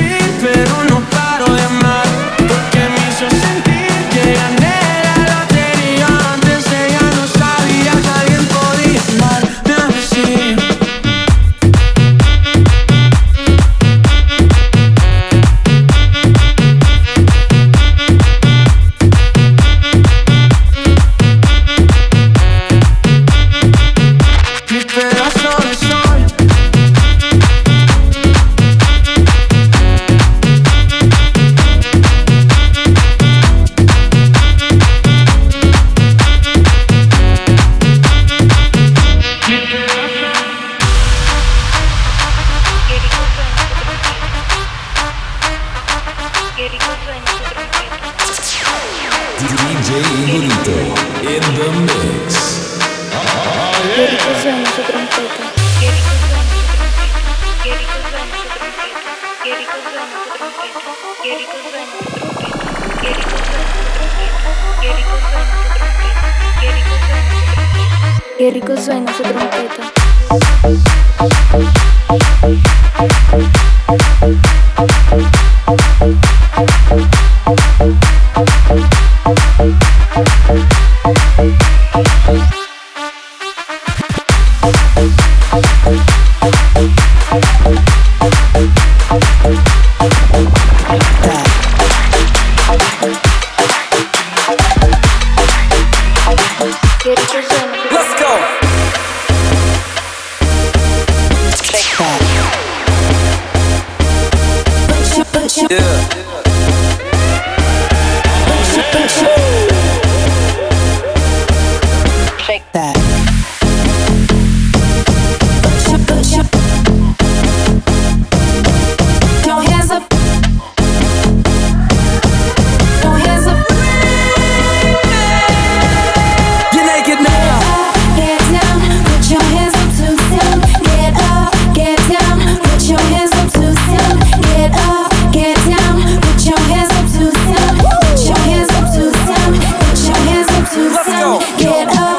to 140.73 140.89
Let's 140.89 141.07
go. 141.07 141.39
get 141.57 141.97
up. 141.97 142.18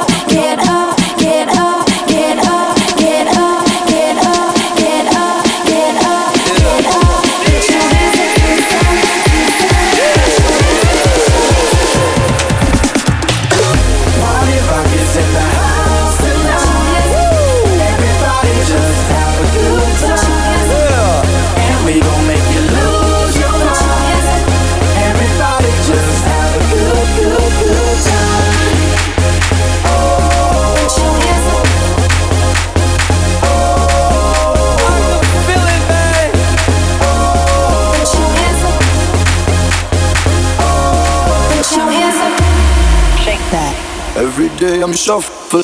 me 44.90 44.96
shuffle. 44.96 45.62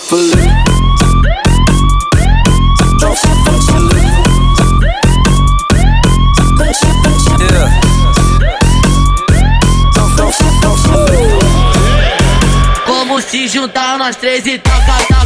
Yeah. 7.41 7.87
Se 13.27 13.49
juntar 13.49 13.99
nós 13.99 14.15
três 14.15 14.47
e 14.47 14.59
toca, 14.59 14.93
toca. 15.09 15.26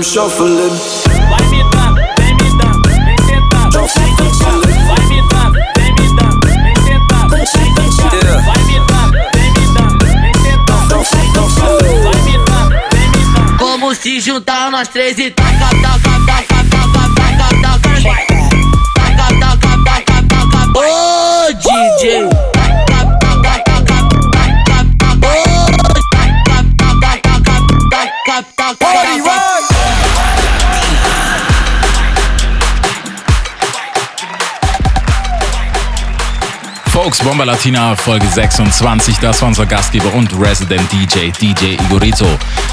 I'm 0.00 0.04
shuffling. 0.04 0.72
Vai 1.28 1.46
me 1.50 1.62
dar, 1.72 1.92
vem 2.18 2.34
me 2.34 2.56
dar, 2.56 2.72
vem 3.04 3.16
tentar. 3.16 3.68
não 3.70 3.86
shake, 3.86 4.16
don't 4.16 4.34
shake. 4.34 4.72
Vai 4.88 5.06
me 5.08 5.28
dar, 5.28 5.52
vem 5.76 5.92
me 5.92 6.16
dar, 6.16 6.30
vem 6.42 6.74
tentar. 6.86 7.28
não 7.28 7.44
shake, 7.44 7.74
don't 7.74 7.92
shake. 7.92 8.26
Vai 8.46 8.64
me 8.64 8.80
dar, 8.86 9.10
vem 9.34 9.52
me 9.52 9.74
dar, 9.74 10.22
vem 10.22 10.32
tentar. 10.32 10.86
não 10.88 11.04
shake, 11.04 11.32
don't 11.34 11.52
shake. 11.52 12.00
Vai 12.02 12.22
me 12.22 12.44
dar, 12.46 12.68
vem 12.90 13.10
me 13.10 13.34
dar. 13.34 13.58
Como 13.58 13.94
se 13.94 14.20
juntar 14.20 14.70
nós 14.70 14.88
três 14.88 15.18
e 15.18 15.30
tacar 15.32 15.68
taca. 15.82 15.99
Folks, 37.10 37.24
Bomba 37.24 37.42
Latina 37.42 37.96
Folge 37.96 38.28
26. 38.28 39.18
Das 39.18 39.42
war 39.42 39.48
unser 39.48 39.66
Gastgeber 39.66 40.14
und 40.14 40.32
Resident 40.38 40.86
DJ, 40.92 41.30
DJ 41.30 41.74
Igorito. 41.86 42.24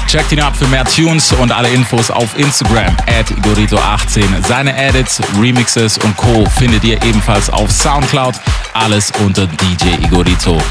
Checkt 0.06 0.30
ihn 0.30 0.40
ab 0.40 0.56
für 0.56 0.68
mehr 0.68 0.84
Tunes 0.84 1.32
und 1.32 1.50
alle 1.50 1.68
Infos 1.70 2.08
auf 2.08 2.38
Instagram, 2.38 2.96
at 3.08 3.28
Igorito18. 3.32 4.46
Seine 4.46 4.76
Edits, 4.76 5.20
Remixes 5.40 5.98
und 5.98 6.16
Co. 6.16 6.44
findet 6.56 6.84
ihr 6.84 7.02
ebenfalls 7.02 7.50
auf 7.50 7.68
Soundcloud. 7.72 8.36
Alles 8.74 9.10
unter 9.24 9.48
DJ 9.48 10.04
Igorito. 10.04 10.62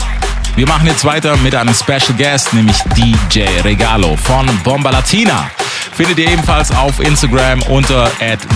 Wir 0.55 0.65
machen 0.65 0.87
jetzt 0.87 1.03
weiter 1.03 1.35
mit 1.35 1.53
einem 1.53 1.73
Special 1.73 2.13
Guest, 2.17 2.53
nämlich 2.53 2.77
DJ 2.95 3.41
Regalo 3.65 4.15
von 4.15 4.47
Bomba 4.63 4.91
Latina. 4.91 5.51
Findet 5.97 6.19
ihr 6.19 6.29
ebenfalls 6.31 6.69
auf 6.69 6.99
Instagram 6.99 7.59
unter 7.69 8.11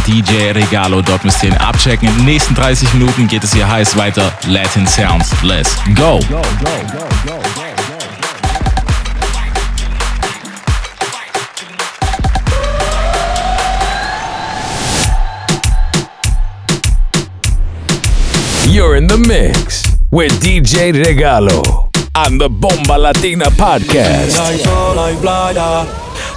@djregalo. 0.06 1.02
Dort 1.02 1.26
müsst 1.26 1.42
ihr 1.42 1.50
ihn 1.50 1.58
abchecken. 1.58 2.08
In 2.08 2.18
den 2.18 2.26
nächsten 2.26 2.54
30 2.54 2.94
Minuten 2.94 3.28
geht 3.28 3.44
es 3.44 3.52
hier 3.52 3.68
heiß 3.68 3.98
weiter. 3.98 4.32
Latin 4.46 4.86
Sounds. 4.86 5.32
Let's 5.42 5.76
go. 5.96 6.20
go, 6.30 6.40
go, 6.40 6.42
go 7.26 7.40
You're 18.68 18.98
in 18.98 19.08
the 19.08 19.18
mix 19.18 19.98
with 20.12 20.40
DJ 20.40 20.94
Regalo 20.94 21.90
on 22.16 22.38
the 22.38 22.50
Bomba 22.50 22.98
Latina 23.00 23.50
podcast. 23.50 24.38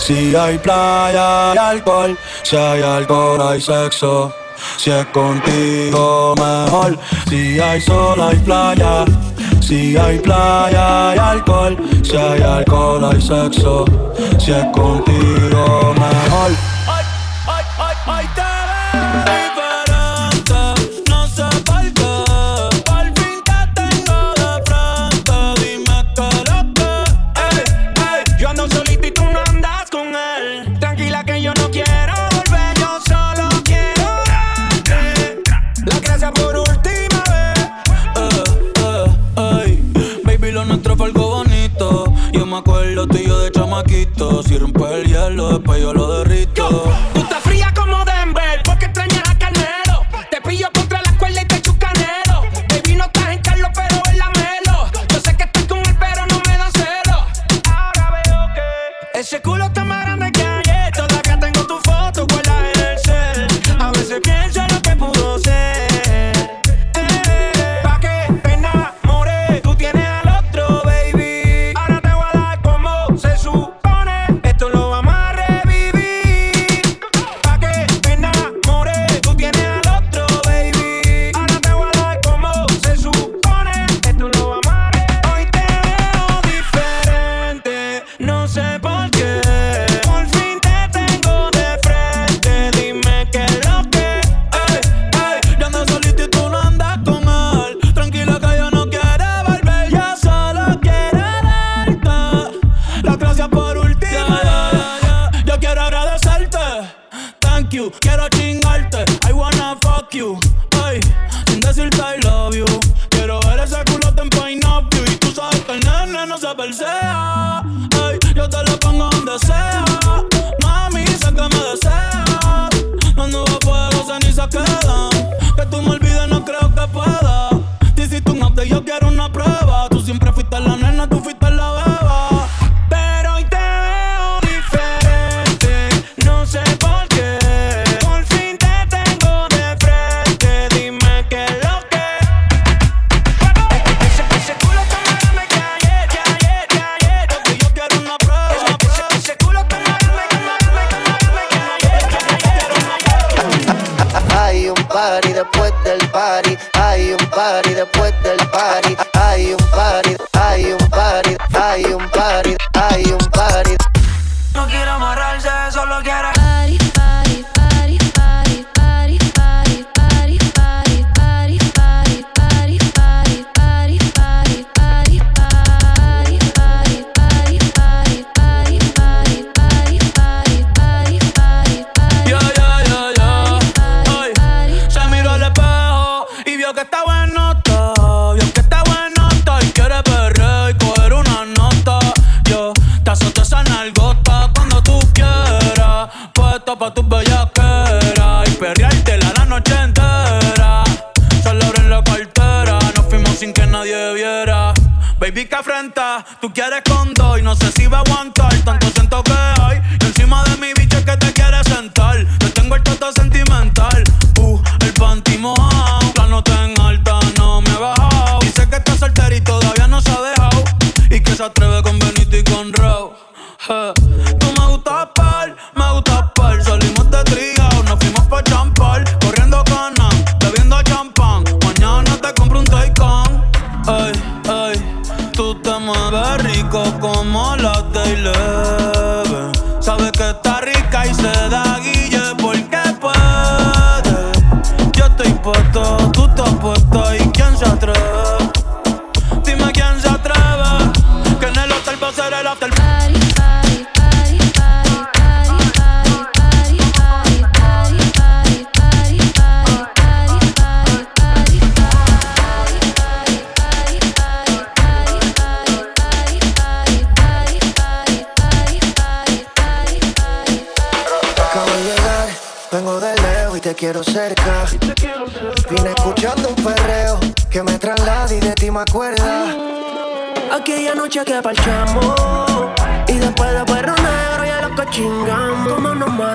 Si 0.05 0.37
hay 0.37 0.59
playa 0.59 1.53
hay 1.53 1.57
alcohol, 1.57 2.19
si 2.43 2.57
hay 2.57 2.83
alcohol 2.83 3.41
hay 3.41 3.59
sexo. 3.59 4.31
Si 4.77 4.91
es 4.91 5.07
contigo 5.07 6.35
mejor, 6.37 6.99
si 7.31 7.59
hay 7.59 7.81
sol 7.81 8.21
hay 8.21 8.37
playa. 8.41 9.07
Si 9.63 9.97
hay 9.97 10.19
playa 10.19 11.09
hay 11.09 11.19
alcohol, 11.19 11.79
si 12.03 12.19
hay 12.19 12.43
alcohol 12.43 13.03
hay 13.03 13.19
sexo. 13.19 13.87
Si 14.39 14.53
es 14.53 14.67
contigo 14.75 15.95
mejor. 15.95 16.74
me 42.55 42.61
acuerdo 42.61 43.09
tú 43.09 43.17
y 43.17 43.27
yo 43.27 43.41
de 43.41 43.51
chamaquito. 43.51 44.43
Si 44.45 44.57
rompes 44.57 44.93
el 44.93 45.07
hielo, 45.07 45.59
después 45.59 45.81
yo 45.81 45.93
lo 45.93 46.19
derrito. 46.19 46.85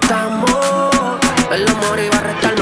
matamos. 0.02 1.20
El 1.52 1.68
amor 1.68 2.00
iba 2.00 2.18
a 2.18 2.22
restar 2.22 2.59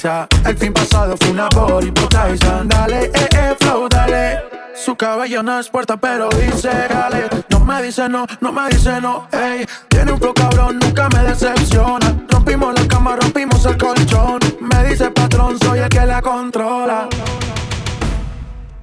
El 0.00 0.56
fin 0.56 0.72
pasado 0.72 1.16
fue 1.18 1.30
una 1.30 1.48
polipotaisa. 1.48 2.62
Dale, 2.66 3.06
eh, 3.06 3.28
eh, 3.32 3.56
flow, 3.58 3.88
dale. 3.88 4.44
Su 4.72 4.94
cabello 4.94 5.42
no 5.42 5.58
es 5.58 5.68
puerta, 5.68 5.96
pero 5.96 6.28
dice 6.28 6.70
dale. 6.88 7.28
No 7.48 7.58
me 7.58 7.82
dice 7.82 8.08
no, 8.08 8.24
no 8.40 8.52
me 8.52 8.68
dice 8.68 9.00
no, 9.00 9.26
ey. 9.32 9.66
Tiene 9.88 10.12
un 10.12 10.20
flow 10.20 10.32
cabrón, 10.34 10.78
nunca 10.78 11.08
me 11.08 11.24
decepciona. 11.24 12.14
Rompimos 12.28 12.80
la 12.80 12.86
cama, 12.86 13.16
rompimos 13.16 13.66
el 13.66 13.76
colchón. 13.76 14.38
Me 14.60 14.84
dice 14.88 15.10
patrón, 15.10 15.58
soy 15.64 15.80
el 15.80 15.88
que 15.88 16.06
la 16.06 16.22
controla. 16.22 17.08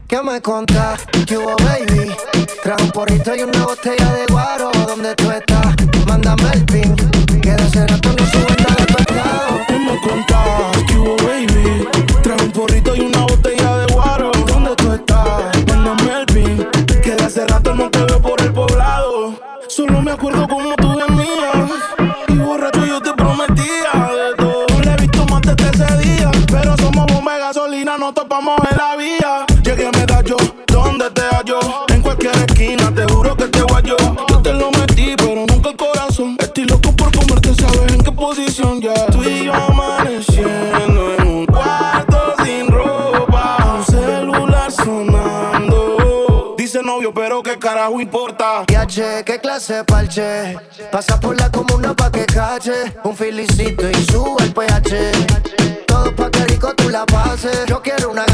¿Qué 0.10 0.22
me 0.22 0.42
contás? 0.42 1.00
¿Qué 1.26 1.38
hubo, 1.38 1.56
baby? 1.64 2.14
Trajo 2.62 2.84
un 2.84 2.92
porrito 2.92 3.34
y 3.34 3.44
una 3.44 3.66
botella 3.66 4.14
de 4.16 4.26
guaro. 4.26 4.70
¿Dónde 4.86 5.16
tú 5.16 5.32
estás? 5.32 5.76
Mándame 6.06 6.52
el 6.56 6.66
pin. 6.66 6.94
Que 7.42 7.52
de 7.52 7.88
rato 7.88 8.10
no 8.10 8.26
sube 8.26 8.56
nada 8.60 8.86
de 8.86 10.02
contás? 10.02 10.35
Solo 19.76 20.02
me 20.02 20.12
acuerdo 20.12 20.48
como 20.48 20.74
tú 20.78 20.88
venías. 20.88 21.70
Y 22.30 22.38
borracho 22.38 22.86
yo 22.86 23.02
te 23.02 23.12
prometía 23.12 23.92
de 24.10 24.36
todo. 24.38 24.66
No 24.70 24.82
le 24.82 24.94
he 24.94 24.96
visto 24.96 25.26
más 25.26 25.42
desde 25.42 25.70
ese 25.84 25.98
día. 25.98 26.32
Pero 26.50 26.78
somos 26.78 27.06
bomba 27.08 27.34
de 27.34 27.40
gasolina, 27.42 27.98
no 27.98 28.14
topamos 28.14 28.58
en 28.72 28.78
la 28.78 28.96
vía. 28.96 29.55
carajo 47.76 48.00
importa. 48.00 48.64
Yache, 48.72 49.24
qué 49.26 49.40
clase 49.40 49.84
parche. 49.84 50.58
Pasa 50.92 51.20
por 51.20 51.38
la 51.38 51.52
comuna 51.52 51.94
pa' 51.94 52.10
que 52.10 52.26
cache. 52.26 52.94
Un 53.04 53.16
filicito 53.16 53.90
y 53.90 53.96
sube 54.06 54.44
el 54.44 54.54
pH. 54.54 55.12
Todo 55.86 56.16
pa' 56.16 56.32
que 56.32 56.46
rico 56.46 56.74
tú 56.74 56.90
la 56.90 57.06
pases. 57.06 57.66
Yo 57.68 57.82
quiero 57.82 58.12
una 58.12 58.26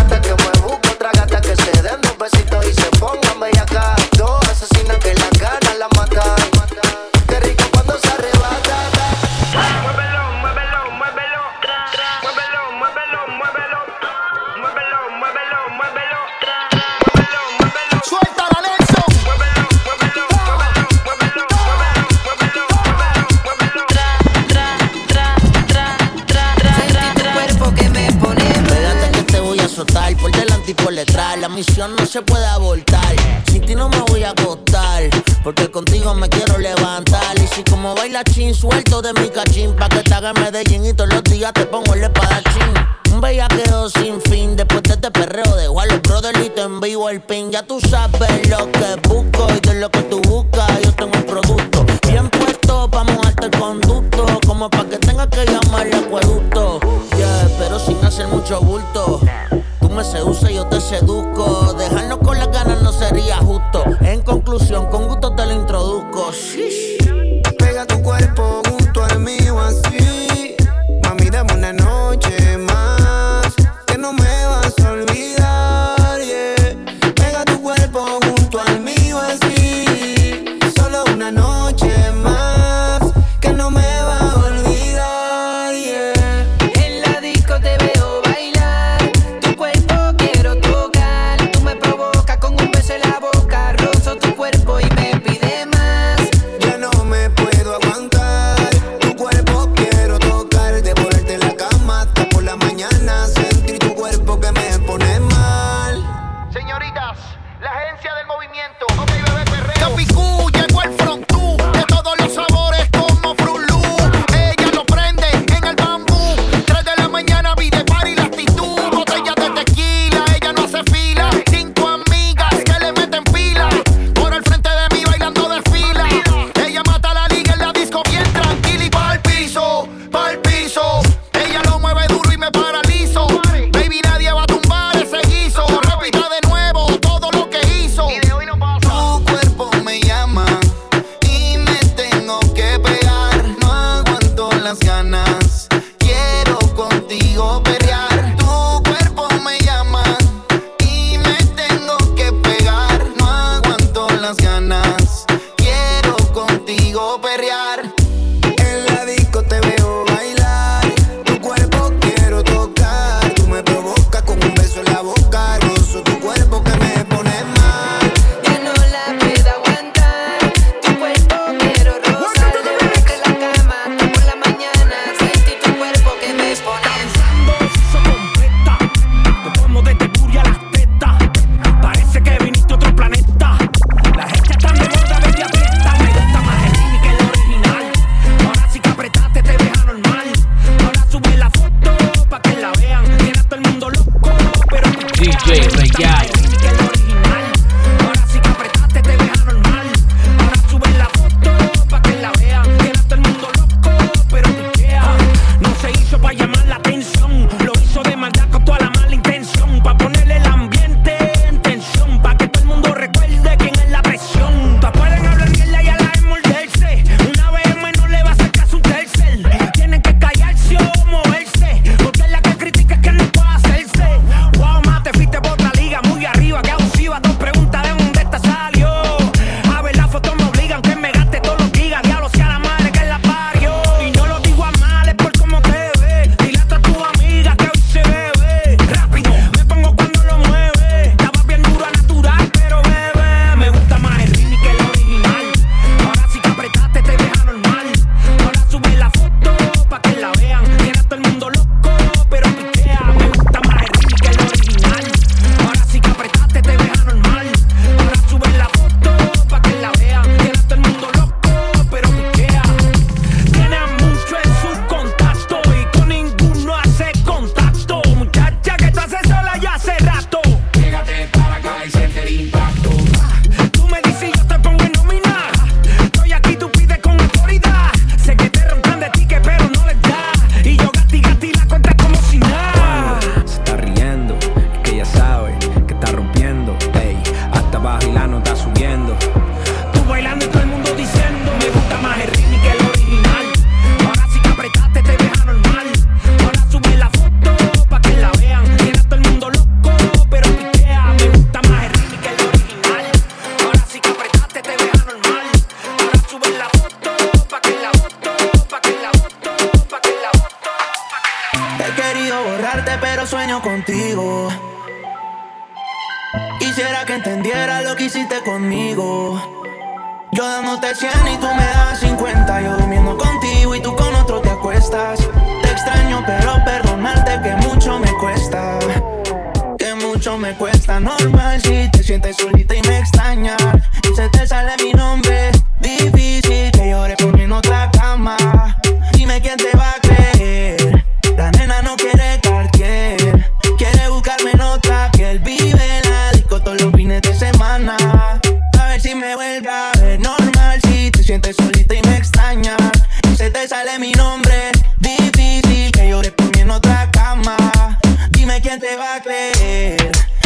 misión 31.62 31.96
no 31.96 32.06
se 32.08 32.24
puede 32.24 32.46
abortar. 32.48 33.16
Sin 33.52 33.62
ti 33.62 33.76
no 33.76 33.88
me 33.88 34.00
voy 34.10 34.24
a 34.24 34.32
acostar, 34.32 35.04
porque 35.44 35.70
contigo 35.70 36.16
me 36.16 36.28
quiero 36.28 36.58
levantar. 36.58 37.38
Y 37.38 37.46
si 37.54 37.64
como 37.64 37.94
baila 37.94 38.24
chin, 38.24 38.56
suelto 38.56 39.02
de 39.04 39.14
mi 39.14 39.30
cachín, 39.30 39.76
pa' 39.76 39.88
que 39.88 40.00
te 40.00 40.12
haga 40.12 40.34
Medellín 40.34 40.84
y 40.86 40.94
todos 40.94 41.14
los 41.14 41.24
días 41.24 41.54
te 41.54 41.66
pongo 41.68 41.94
el 41.94 42.04
espadachín. 42.04 42.74
Un 43.14 43.22
bellaqueo 43.22 43.90
sin 43.90 44.20
fin, 44.22 44.56
después 44.56 44.82
de 44.84 44.94
este 44.94 45.12
perreo 45.12 45.56
dejo 45.56 45.80
a 45.80 45.86
los 45.86 46.02
brothers 46.02 46.40
y 46.44 46.50
te 46.50 46.62
envío 46.62 47.10
el 47.10 47.22
pin. 47.22 47.52
Ya 47.52 47.62
tú 47.62 47.80
sabes. 47.80 47.91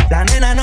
La 0.09 0.23
nena 0.23 0.54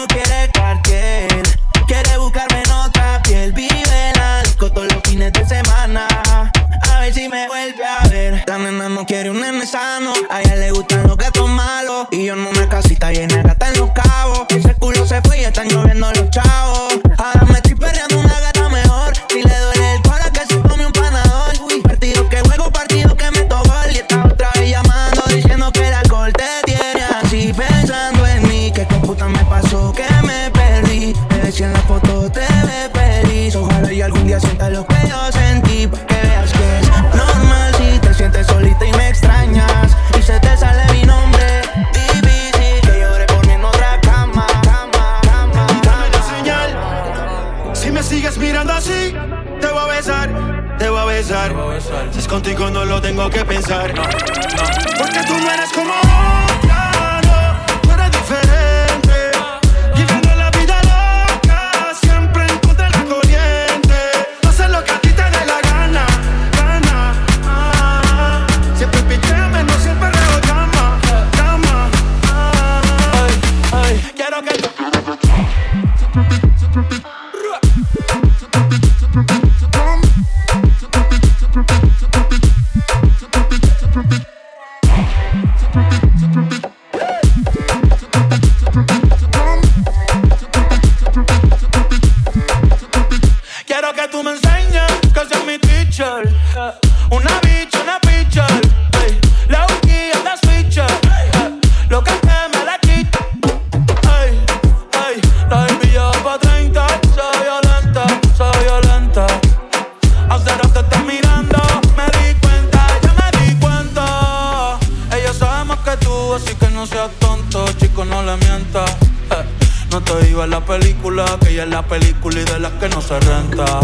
que 116.63 116.71
no 116.71 116.87
seas 116.87 117.11
tonto, 117.19 117.65
chico, 117.79 118.05
no 118.05 118.23
le 118.23 118.37
mientas. 118.37 118.91
Eh, 119.31 119.45
no 119.91 120.01
te 120.01 120.31
iba 120.31 120.45
a 120.45 120.47
la 120.47 120.65
película, 120.65 121.25
que 121.41 121.51
ella 121.51 121.65
es 121.65 121.71
la 121.71 121.83
película 121.83 122.41
y 122.41 122.45
de 122.45 122.59
las 122.61 122.73
que 122.73 122.89
no 122.89 123.01
se 123.01 123.19
renta. 123.21 123.81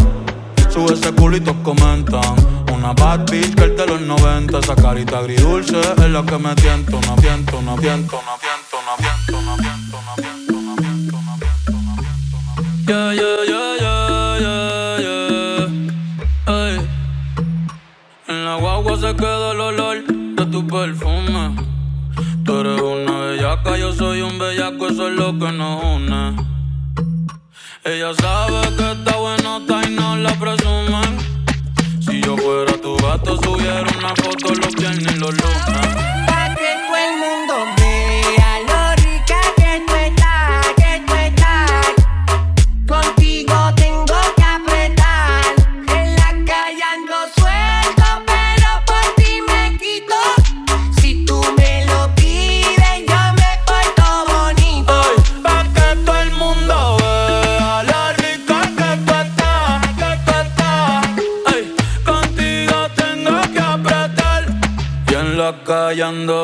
Sube 0.71 0.95
ese 0.95 1.13
culo 1.13 1.37
y 1.37 1.41
todos 1.41 1.57
comentan. 1.65 2.37
Una 2.73 2.93
bad 2.93 3.29
bitch 3.31 3.55
que 3.55 3.65
el 3.65 3.77
de 3.77 3.87
los 3.87 4.01
90, 4.01 4.59
esa 4.59 4.77
carita 4.77 5.19
agridulce 5.19 5.81
es 5.81 6.11
la 6.11 6.23
que 6.25 6.39
me 6.39 6.55
tiento, 6.55 7.01
no 7.07 7.17
tiento, 7.17 7.61
no 7.63 7.77
tiento, 7.77 8.21
no 8.27 8.39
tiento, 8.39 8.79
no 8.87 8.97
tiento, 8.97 9.43
no 9.43 9.57
tiento, 9.57 10.03
no 10.03 10.17
tiento, 10.17 10.63
no 10.63 10.77
tiento, 10.77 11.23
no 11.23 11.37
tiento, 11.37 11.73
no 11.73 11.97
tiento. 11.97 12.87
Yeah, 12.87 13.13
yeah, 13.15 13.45
yeah, 13.47 14.39
yeah, 14.41 14.99
yeah, 15.01 15.67
yeah. 15.67 16.55
Ay. 16.55 16.89
En 18.29 18.45
la 18.45 18.55
guagua 18.57 18.97
se 18.97 19.17
quedó 19.17 19.53
el 19.53 19.61
olor 19.61 20.05
de 20.07 20.47
tu 20.47 20.67
perfume. 20.67 21.68
Tú 22.49 22.61
eres 22.61 22.81
una 22.81 23.13
bellaca, 23.27 23.77
yo 23.77 23.93
soy 23.93 24.23
un 24.23 24.39
bellaco, 24.39 24.89
eso 24.89 25.09
es 25.09 25.17
lo 25.17 25.39
que 25.39 25.53
nos 25.53 25.85
une. 25.85 26.35
Ella 27.85 28.15
sabe 28.15 28.75
que 28.75 28.91
está 28.93 29.17
bueno, 29.19 29.59
está 29.59 29.87
y 29.87 29.95
no 29.95 30.17
la 30.17 30.33
presumen. 30.33 31.19
Si 32.01 32.23
yo 32.23 32.39
fuera 32.39 32.73
tu 32.81 32.97
gato, 32.97 33.37
subiera 33.43 33.85
una 33.99 34.15
foto 34.17 34.55
los 34.55 34.75
viernes 34.77 35.15
y 35.15 35.19
los 35.19 35.31
lunes. 35.31 35.63
Pa' 36.27 36.55
que 36.55 36.71
todo 36.87 36.97
el 36.97 37.19
mundo 37.19 37.55
buscando 66.09 66.38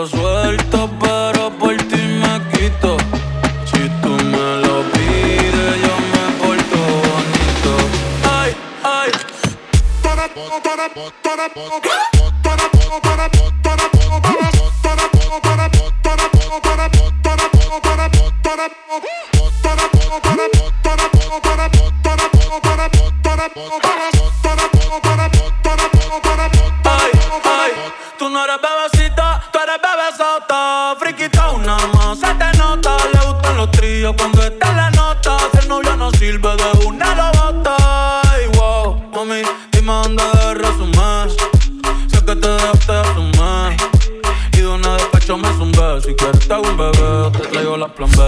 bebé, 46.92 47.38
te 47.38 47.48
traigo 47.48 47.76
la 47.76 47.88
plan 47.88 48.10
B. 48.10 48.22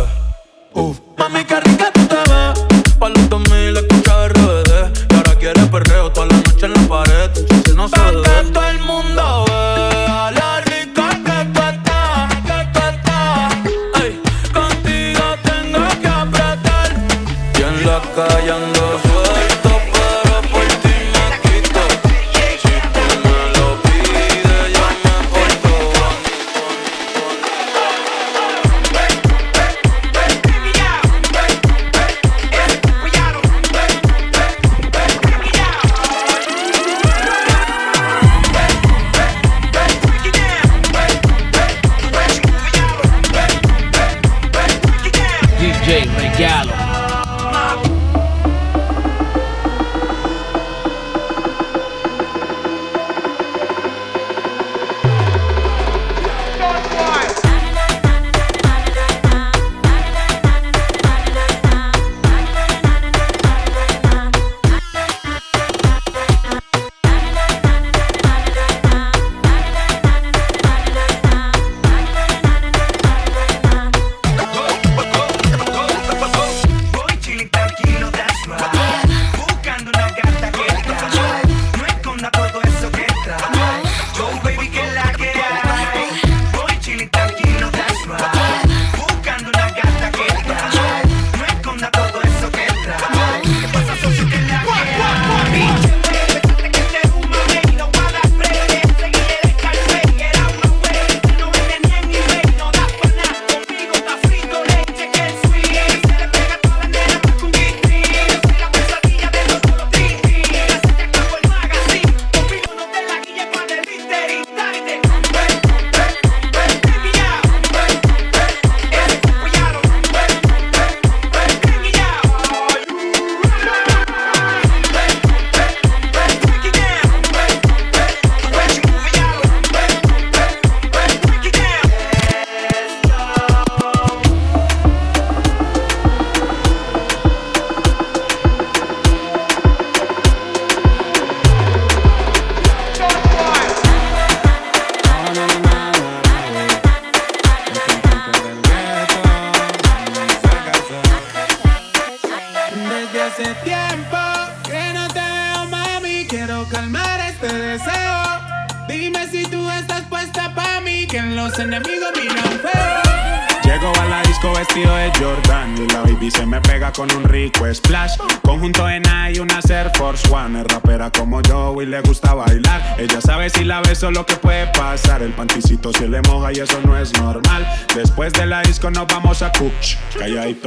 Uf. 0.74 0.98
Mami, 1.18 1.44
qué 1.44 1.60
rica 1.60 1.90
tú 1.92 2.06
te 2.06 2.16
ves, 2.16 2.94
pa' 2.98 3.08
los 3.08 3.28
2000 3.28 3.75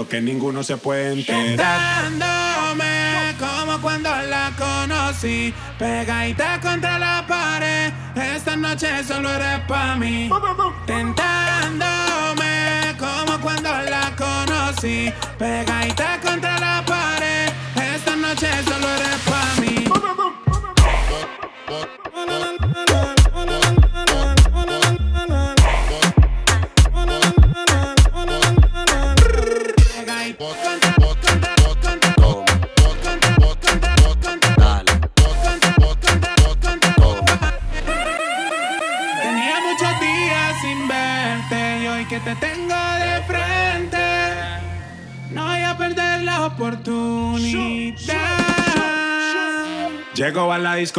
que 0.09 0.21
ninguno 0.21 0.63
se 0.63 0.75
puede 0.75 1.13
enterar. 1.13 1.55
Dándome 1.55 3.35
como 3.39 3.79
cuando 3.79 4.09
la 4.09 4.51
conocí, 4.57 5.53
pegadita 5.77 6.59
contra 6.59 6.97
la 6.97 7.25
pared. 7.27 7.93
Esta 8.15 8.55
noche 8.55 9.03
solo 9.03 9.31
eres 9.31 9.59
para 9.67 9.95
mí. 9.95 10.29
Tentándome 10.87 12.95
como 12.97 13.39
cuando 13.39 13.69
la 13.69 14.11
conocí, 14.17 15.13
pegadita 15.37 16.19
contra 16.21 16.59
la 16.59 16.83
pared. 16.85 16.88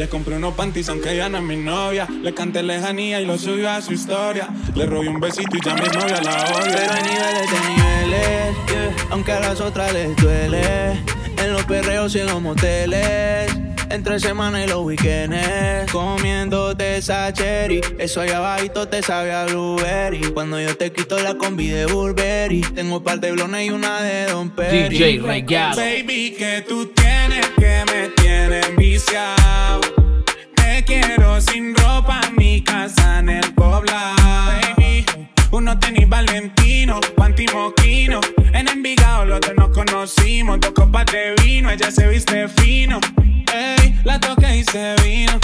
Le 0.00 0.08
compré 0.08 0.34
unos 0.34 0.54
panties 0.54 0.88
aunque 0.88 1.12
ella 1.12 1.28
no 1.28 1.36
es 1.36 1.44
mi 1.44 1.58
novia. 1.58 2.08
Le 2.22 2.32
canté 2.32 2.62
lejanía 2.62 3.20
y 3.20 3.26
lo 3.26 3.36
subió 3.36 3.68
a 3.68 3.82
su 3.82 3.92
historia. 3.92 4.48
Le 4.74 4.86
robé 4.86 5.08
un 5.10 5.20
besito 5.20 5.54
y 5.54 5.60
ya 5.62 5.74
mi 5.74 5.82
novia 5.82 6.22
la 6.22 6.42
odia. 6.42 6.74
Pero 6.74 6.92
hay 6.94 7.02
niveles 7.02 7.50
de 7.50 7.68
niveles, 7.68 8.56
yeah. 8.68 9.06
aunque 9.10 9.32
a 9.32 9.40
las 9.40 9.60
otras 9.60 9.92
les 9.92 10.16
duele. 10.16 10.92
En 11.36 11.52
los 11.52 11.64
perreos 11.64 12.14
y 12.14 12.20
en 12.20 12.28
los 12.28 12.40
moteles. 12.40 13.54
Entre 13.90 14.20
semana 14.20 14.62
y 14.64 14.68
los 14.68 14.84
weekends 14.84 15.90
Comiéndote 15.90 16.98
esa 16.98 17.32
cherry 17.32 17.80
Eso 17.98 18.20
allá 18.20 18.36
abajito 18.36 18.86
te 18.86 19.02
sabe 19.02 19.32
a 19.32 19.46
blueberry 19.46 20.20
Cuando 20.32 20.60
yo 20.60 20.76
te 20.76 20.92
quito 20.92 21.18
la 21.18 21.34
combi 21.34 21.66
de 21.66 21.86
Burberry 21.86 22.60
Tengo 22.60 22.98
un 22.98 23.02
par 23.02 23.18
de 23.18 23.32
blones 23.32 23.66
y 23.66 23.70
una 23.70 24.00
de 24.00 24.26
Don 24.26 24.50
Perry 24.50 24.90
DJ 24.90 25.18
Regalo. 25.18 25.76
Baby, 25.76 26.36
que 26.38 26.64
tú 26.68 26.86
tienes 26.94 27.48
que 27.58 27.84
me 27.92 28.09
Valentino, 36.26 37.00
panty 37.16 37.46
moquino. 37.46 38.20
En 38.52 38.68
Envigado 38.68 39.24
los 39.24 39.40
dos 39.40 39.52
nos 39.56 39.70
conocimos. 39.70 40.60
Dos 40.60 40.72
copas 40.72 41.06
de 41.06 41.34
vino, 41.42 41.70
ella 41.70 41.90
se 41.90 42.06
viste 42.08 42.46
fino. 42.46 43.00
Ey, 43.54 43.98
la 44.04 44.20
toqué 44.20 44.58
y 44.58 44.64
se 44.64 44.96
vino. 45.02 45.40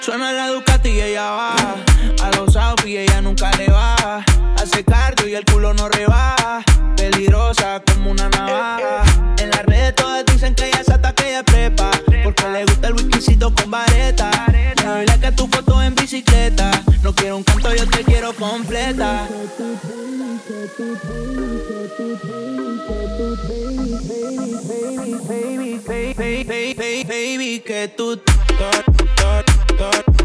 Suena 0.00 0.32
la 0.32 0.48
Ducati 0.48 0.90
y 0.90 1.00
ella 1.00 1.30
baja 1.30 1.74
A 2.22 2.30
los 2.36 2.56
outfits 2.56 3.00
ella 3.00 3.20
nunca 3.20 3.50
le 3.58 3.66
baja 3.66 4.24
Hace 4.56 4.82
cardio 4.82 5.28
y 5.28 5.34
el 5.34 5.44
culo 5.44 5.74
no 5.74 5.90
rebaja 5.90 6.62
Peligrosa 6.96 7.82
como 7.86 8.12
una 8.12 8.30
navaja 8.30 9.02
En 9.38 9.50
las 9.50 9.62
redes 9.66 9.94
todas 9.96 10.24
dicen 10.24 10.54
que 10.54 10.68
ella 10.68 10.82
se 10.82 10.92
y 10.92 11.34
es 11.34 11.42
prepa 11.42 11.90
Porque 12.24 12.48
le 12.48 12.64
gusta 12.64 12.88
el 12.88 12.94
whiskycito 12.94 13.54
con 13.54 13.70
vareta 13.70 14.30
Me 14.50 15.26
a 15.26 15.32
tu 15.36 15.46
foto 15.48 15.82
en 15.82 15.94
bicicleta 15.94 16.70
No 17.02 17.14
quiero 17.14 17.36
un 17.36 17.42
canto, 17.42 17.74
yo 17.74 17.86
te 17.86 18.02
quiero 18.02 18.32
completa 18.32 19.28
Baby, 23.70 23.86
baby, 24.08 25.18
baby, 25.28 25.78
baby, 25.86 26.14
baby, 26.18 26.74
baby, 26.74 27.04
baby, 27.04 27.60
que 27.60 27.86
tú 27.96 28.18
Baby, 29.78 30.19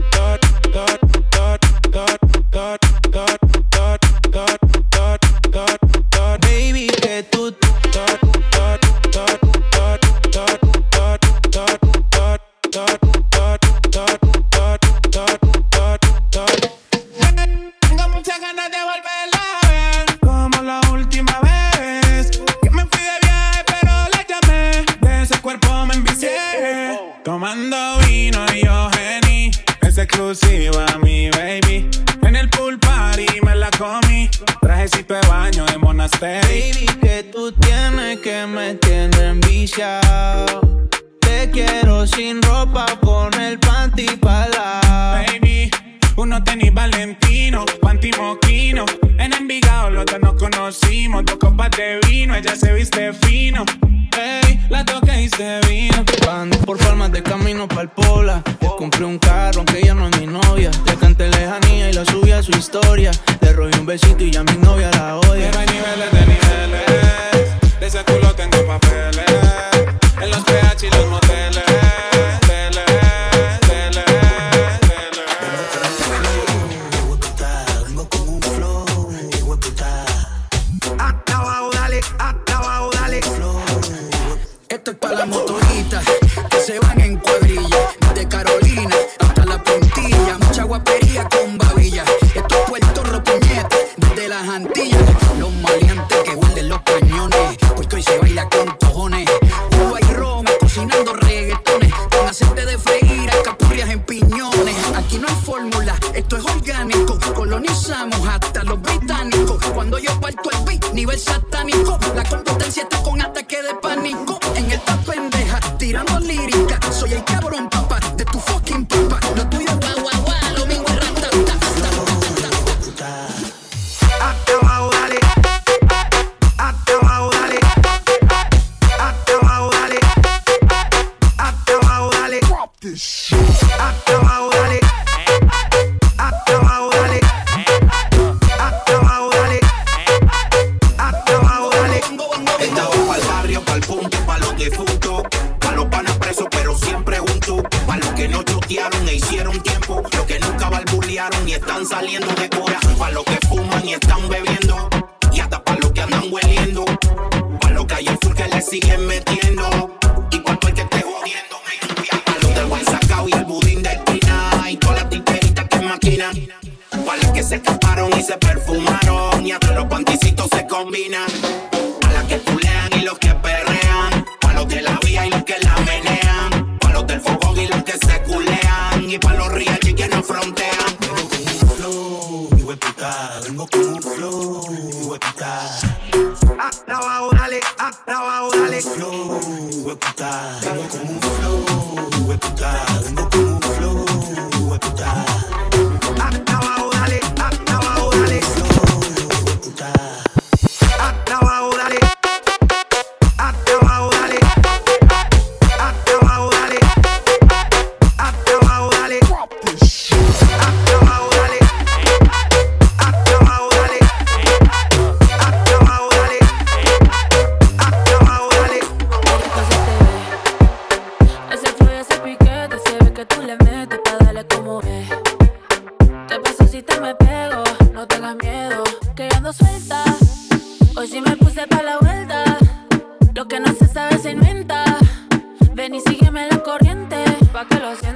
ven 235.85 235.93
y 235.93 236.01
sígueme 236.01 236.47
la 236.49 236.57
corriente, 236.63 237.23
pa' 237.53 237.65
que 237.67 237.75
lo 237.75 237.95
sientas. 237.95 238.14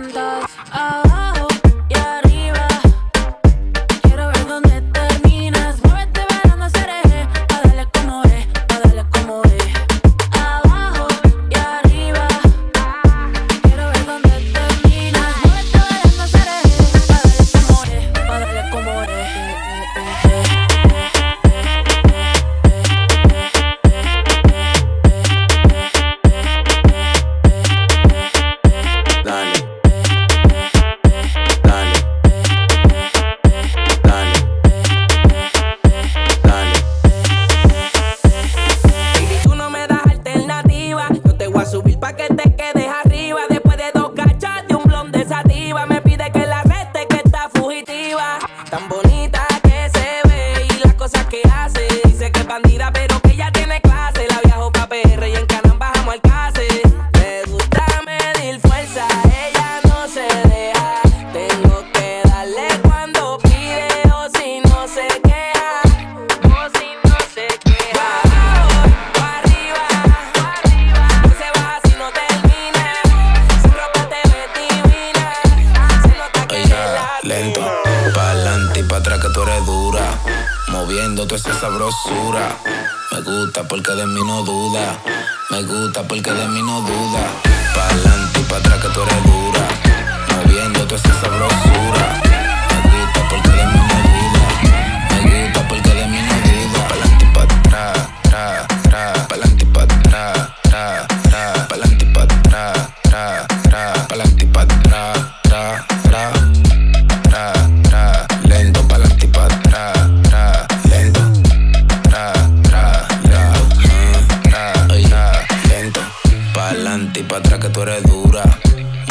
pa'lante 116.80 117.20
y 117.20 117.24
pa' 117.24 117.38
atrás 117.38 117.60
que 117.60 117.70
tú 117.70 117.82
eres 117.82 118.04
dura. 118.04 118.44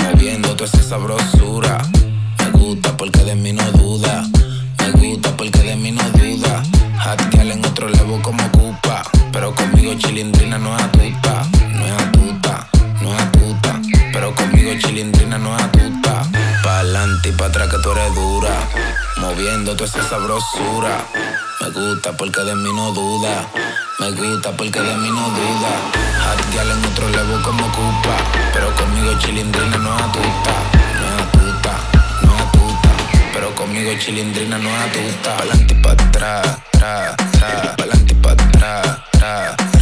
Moviendo 0.02 0.56
toda 0.56 0.64
esa 0.64 0.82
sabrosura. 0.82 1.78
Me 2.38 2.50
gusta 2.58 2.96
porque 2.96 3.22
de 3.24 3.34
mí 3.34 3.52
no 3.52 3.64
duda. 3.72 4.24
Me 4.78 4.90
gusta 4.92 5.36
porque 5.36 5.58
de 5.58 5.76
mí 5.76 5.90
no 5.90 6.02
duda. 6.12 6.62
Hot 7.04 7.20
girl 7.30 7.50
en 7.50 7.64
otro 7.64 7.88
level 7.88 8.22
como 8.22 8.42
ocupa. 8.46 9.02
Pero 9.32 9.54
conmigo 9.54 9.92
chilindrina 9.94 10.56
no 10.58 10.74
es 10.76 10.82
atuta. 10.82 11.46
No 11.74 11.86
es 11.86 11.92
atuta, 11.92 12.68
no 13.02 13.14
es 13.14 13.20
atuta. 13.20 13.80
Pero 14.12 14.34
conmigo 14.34 14.72
chilindrina 14.78 15.36
no 15.36 15.54
es 15.54 15.62
atuta. 15.62 16.22
Pa'lante 16.64 17.28
y 17.28 17.32
pa' 17.32 17.46
atrás 17.46 17.68
que 17.68 17.78
tú 17.82 17.92
eres 17.92 18.14
dura. 18.14 18.68
Moviendo 19.18 19.76
toda 19.76 19.90
esa 19.90 20.08
sabrosura. 20.08 21.04
Me 21.60 21.68
gusta 21.70 22.16
porque 22.16 22.40
de 22.40 22.54
mí 22.54 22.70
no 22.74 22.92
duda. 22.92 23.46
Me 23.98 24.12
gusta 24.12 24.52
porque 24.52 24.80
de 24.80 24.96
mí 24.96 25.08
no 25.10 25.28
duda. 25.30 25.72
Hatial 26.30 26.70
en 26.70 26.84
otro 26.84 27.08
levo 27.08 27.42
como 27.42 27.66
ocupa. 27.66 28.16
Pero 28.52 28.72
conmigo 28.76 29.18
chilindrina 29.18 29.76
no 29.76 29.92
atuta. 29.92 30.54
No 31.00 31.08
atuta, 31.24 31.72
no 32.22 32.34
atuta. 32.34 32.90
Pero 33.32 33.54
conmigo 33.56 33.90
chilindrina 33.98 34.56
no 34.58 34.70
atuta. 34.70 35.36
Pa'lante 35.38 35.74
y 35.74 35.82
pa' 35.82 35.92
atrás, 35.92 36.58
tra, 36.70 37.16
tra. 37.32 37.76
Pa'lante 37.76 38.12
y 38.12 38.16
pa' 38.16 38.32
atrás, 38.32 38.98
tra. 39.10 39.77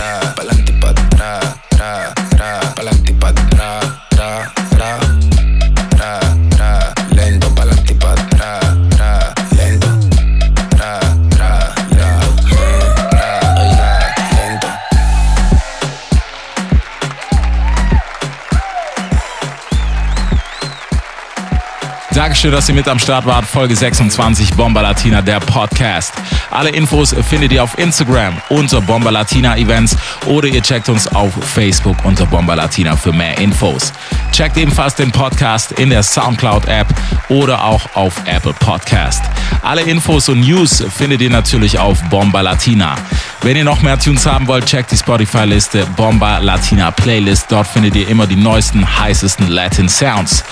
Dankeschön, 22.17 22.51
dass 22.51 22.67
ihr 22.67 22.75
mit 22.75 22.89
am 22.89 22.99
Start 22.99 23.27
wart. 23.27 23.45
Folge 23.45 23.77
26 23.77 24.55
Bomba 24.55 24.81
Latina, 24.81 25.21
der 25.21 25.39
Podcast. 25.39 26.15
Alle 26.51 26.71
Infos 26.71 27.15
findet 27.29 27.53
ihr 27.53 27.63
auf 27.63 27.77
Instagram 27.79 28.41
unter 28.49 28.81
Bomba 28.81 29.11
Latina 29.11 29.55
Events 29.59 29.95
oder 30.25 30.49
ihr 30.49 30.63
checkt 30.63 30.89
uns 30.89 31.07
auf 31.09 31.35
Facebook 31.45 32.03
unter 32.07 32.25
Bomba 32.25 32.55
Latina 32.55 32.97
für 32.97 33.13
mehr 33.13 33.37
Infos. 33.37 33.93
Checkt 34.33 34.57
ebenfalls 34.57 34.95
den 34.95 35.13
Podcast 35.13 35.73
in 35.73 35.91
der 35.91 36.03
Soundcloud 36.03 36.67
App 36.69 36.87
oder 37.29 37.63
auch 37.63 37.83
auf 37.93 38.15
Apple 38.25 38.55
Podcast. 38.55 39.23
Alle 39.61 39.83
Infos 39.83 40.31
und 40.31 40.41
News 40.41 40.83
findet 40.97 41.21
ihr 41.21 41.29
natürlich 41.31 41.79
auf 41.79 42.03
Bomba 42.09 42.41
Latina. 42.41 42.95
Wenn 43.43 43.57
ihr 43.57 43.65
noch 43.65 43.83
mehr 43.83 43.99
Tunes 43.99 44.27
haben 44.27 44.49
wollt, 44.49 44.67
checkt 44.67 44.91
die 44.91 44.97
Spotify-Liste 44.97 45.87
Bomba 45.97 46.39
Latina 46.39 46.91
Playlist. 46.91 47.47
Dort 47.51 47.67
findet 47.67 47.95
ihr 47.95 48.09
immer 48.09 48.27
die 48.27 48.37
neuesten, 48.37 48.85
heißesten 48.99 49.49
Latin 49.49 49.89
Sounds. 49.89 50.43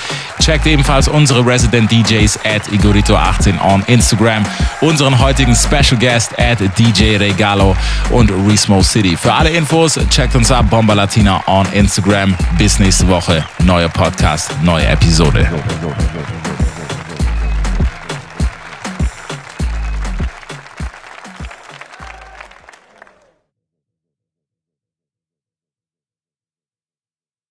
Checkt 0.40 0.66
ebenfalls 0.66 1.08
unsere 1.08 1.44
Resident 1.44 1.90
DJs 1.90 2.38
at 2.44 2.62
Igorito18 2.68 3.60
on 3.60 3.82
Instagram, 3.86 4.44
unseren 4.80 5.18
heutigen 5.18 5.56
Special 5.56 5.98
Guest 5.98 6.38
at 6.38 6.58
DJ 6.78 7.16
Regalo 7.16 7.76
und 8.10 8.30
Resmo 8.46 8.82
City. 8.82 9.16
Für 9.16 9.32
alle 9.32 9.50
Infos 9.50 9.98
checkt 10.10 10.34
uns 10.36 10.52
ab 10.52 10.66
Bomba 10.70 10.94
Latina 10.94 11.42
on 11.46 11.66
Instagram. 11.72 12.34
Bis 12.58 12.78
nächste 12.78 13.08
Woche. 13.08 13.44
Neuer 13.64 13.88
Podcast, 13.88 14.50
neue 14.62 14.86
Episode. 14.86 15.48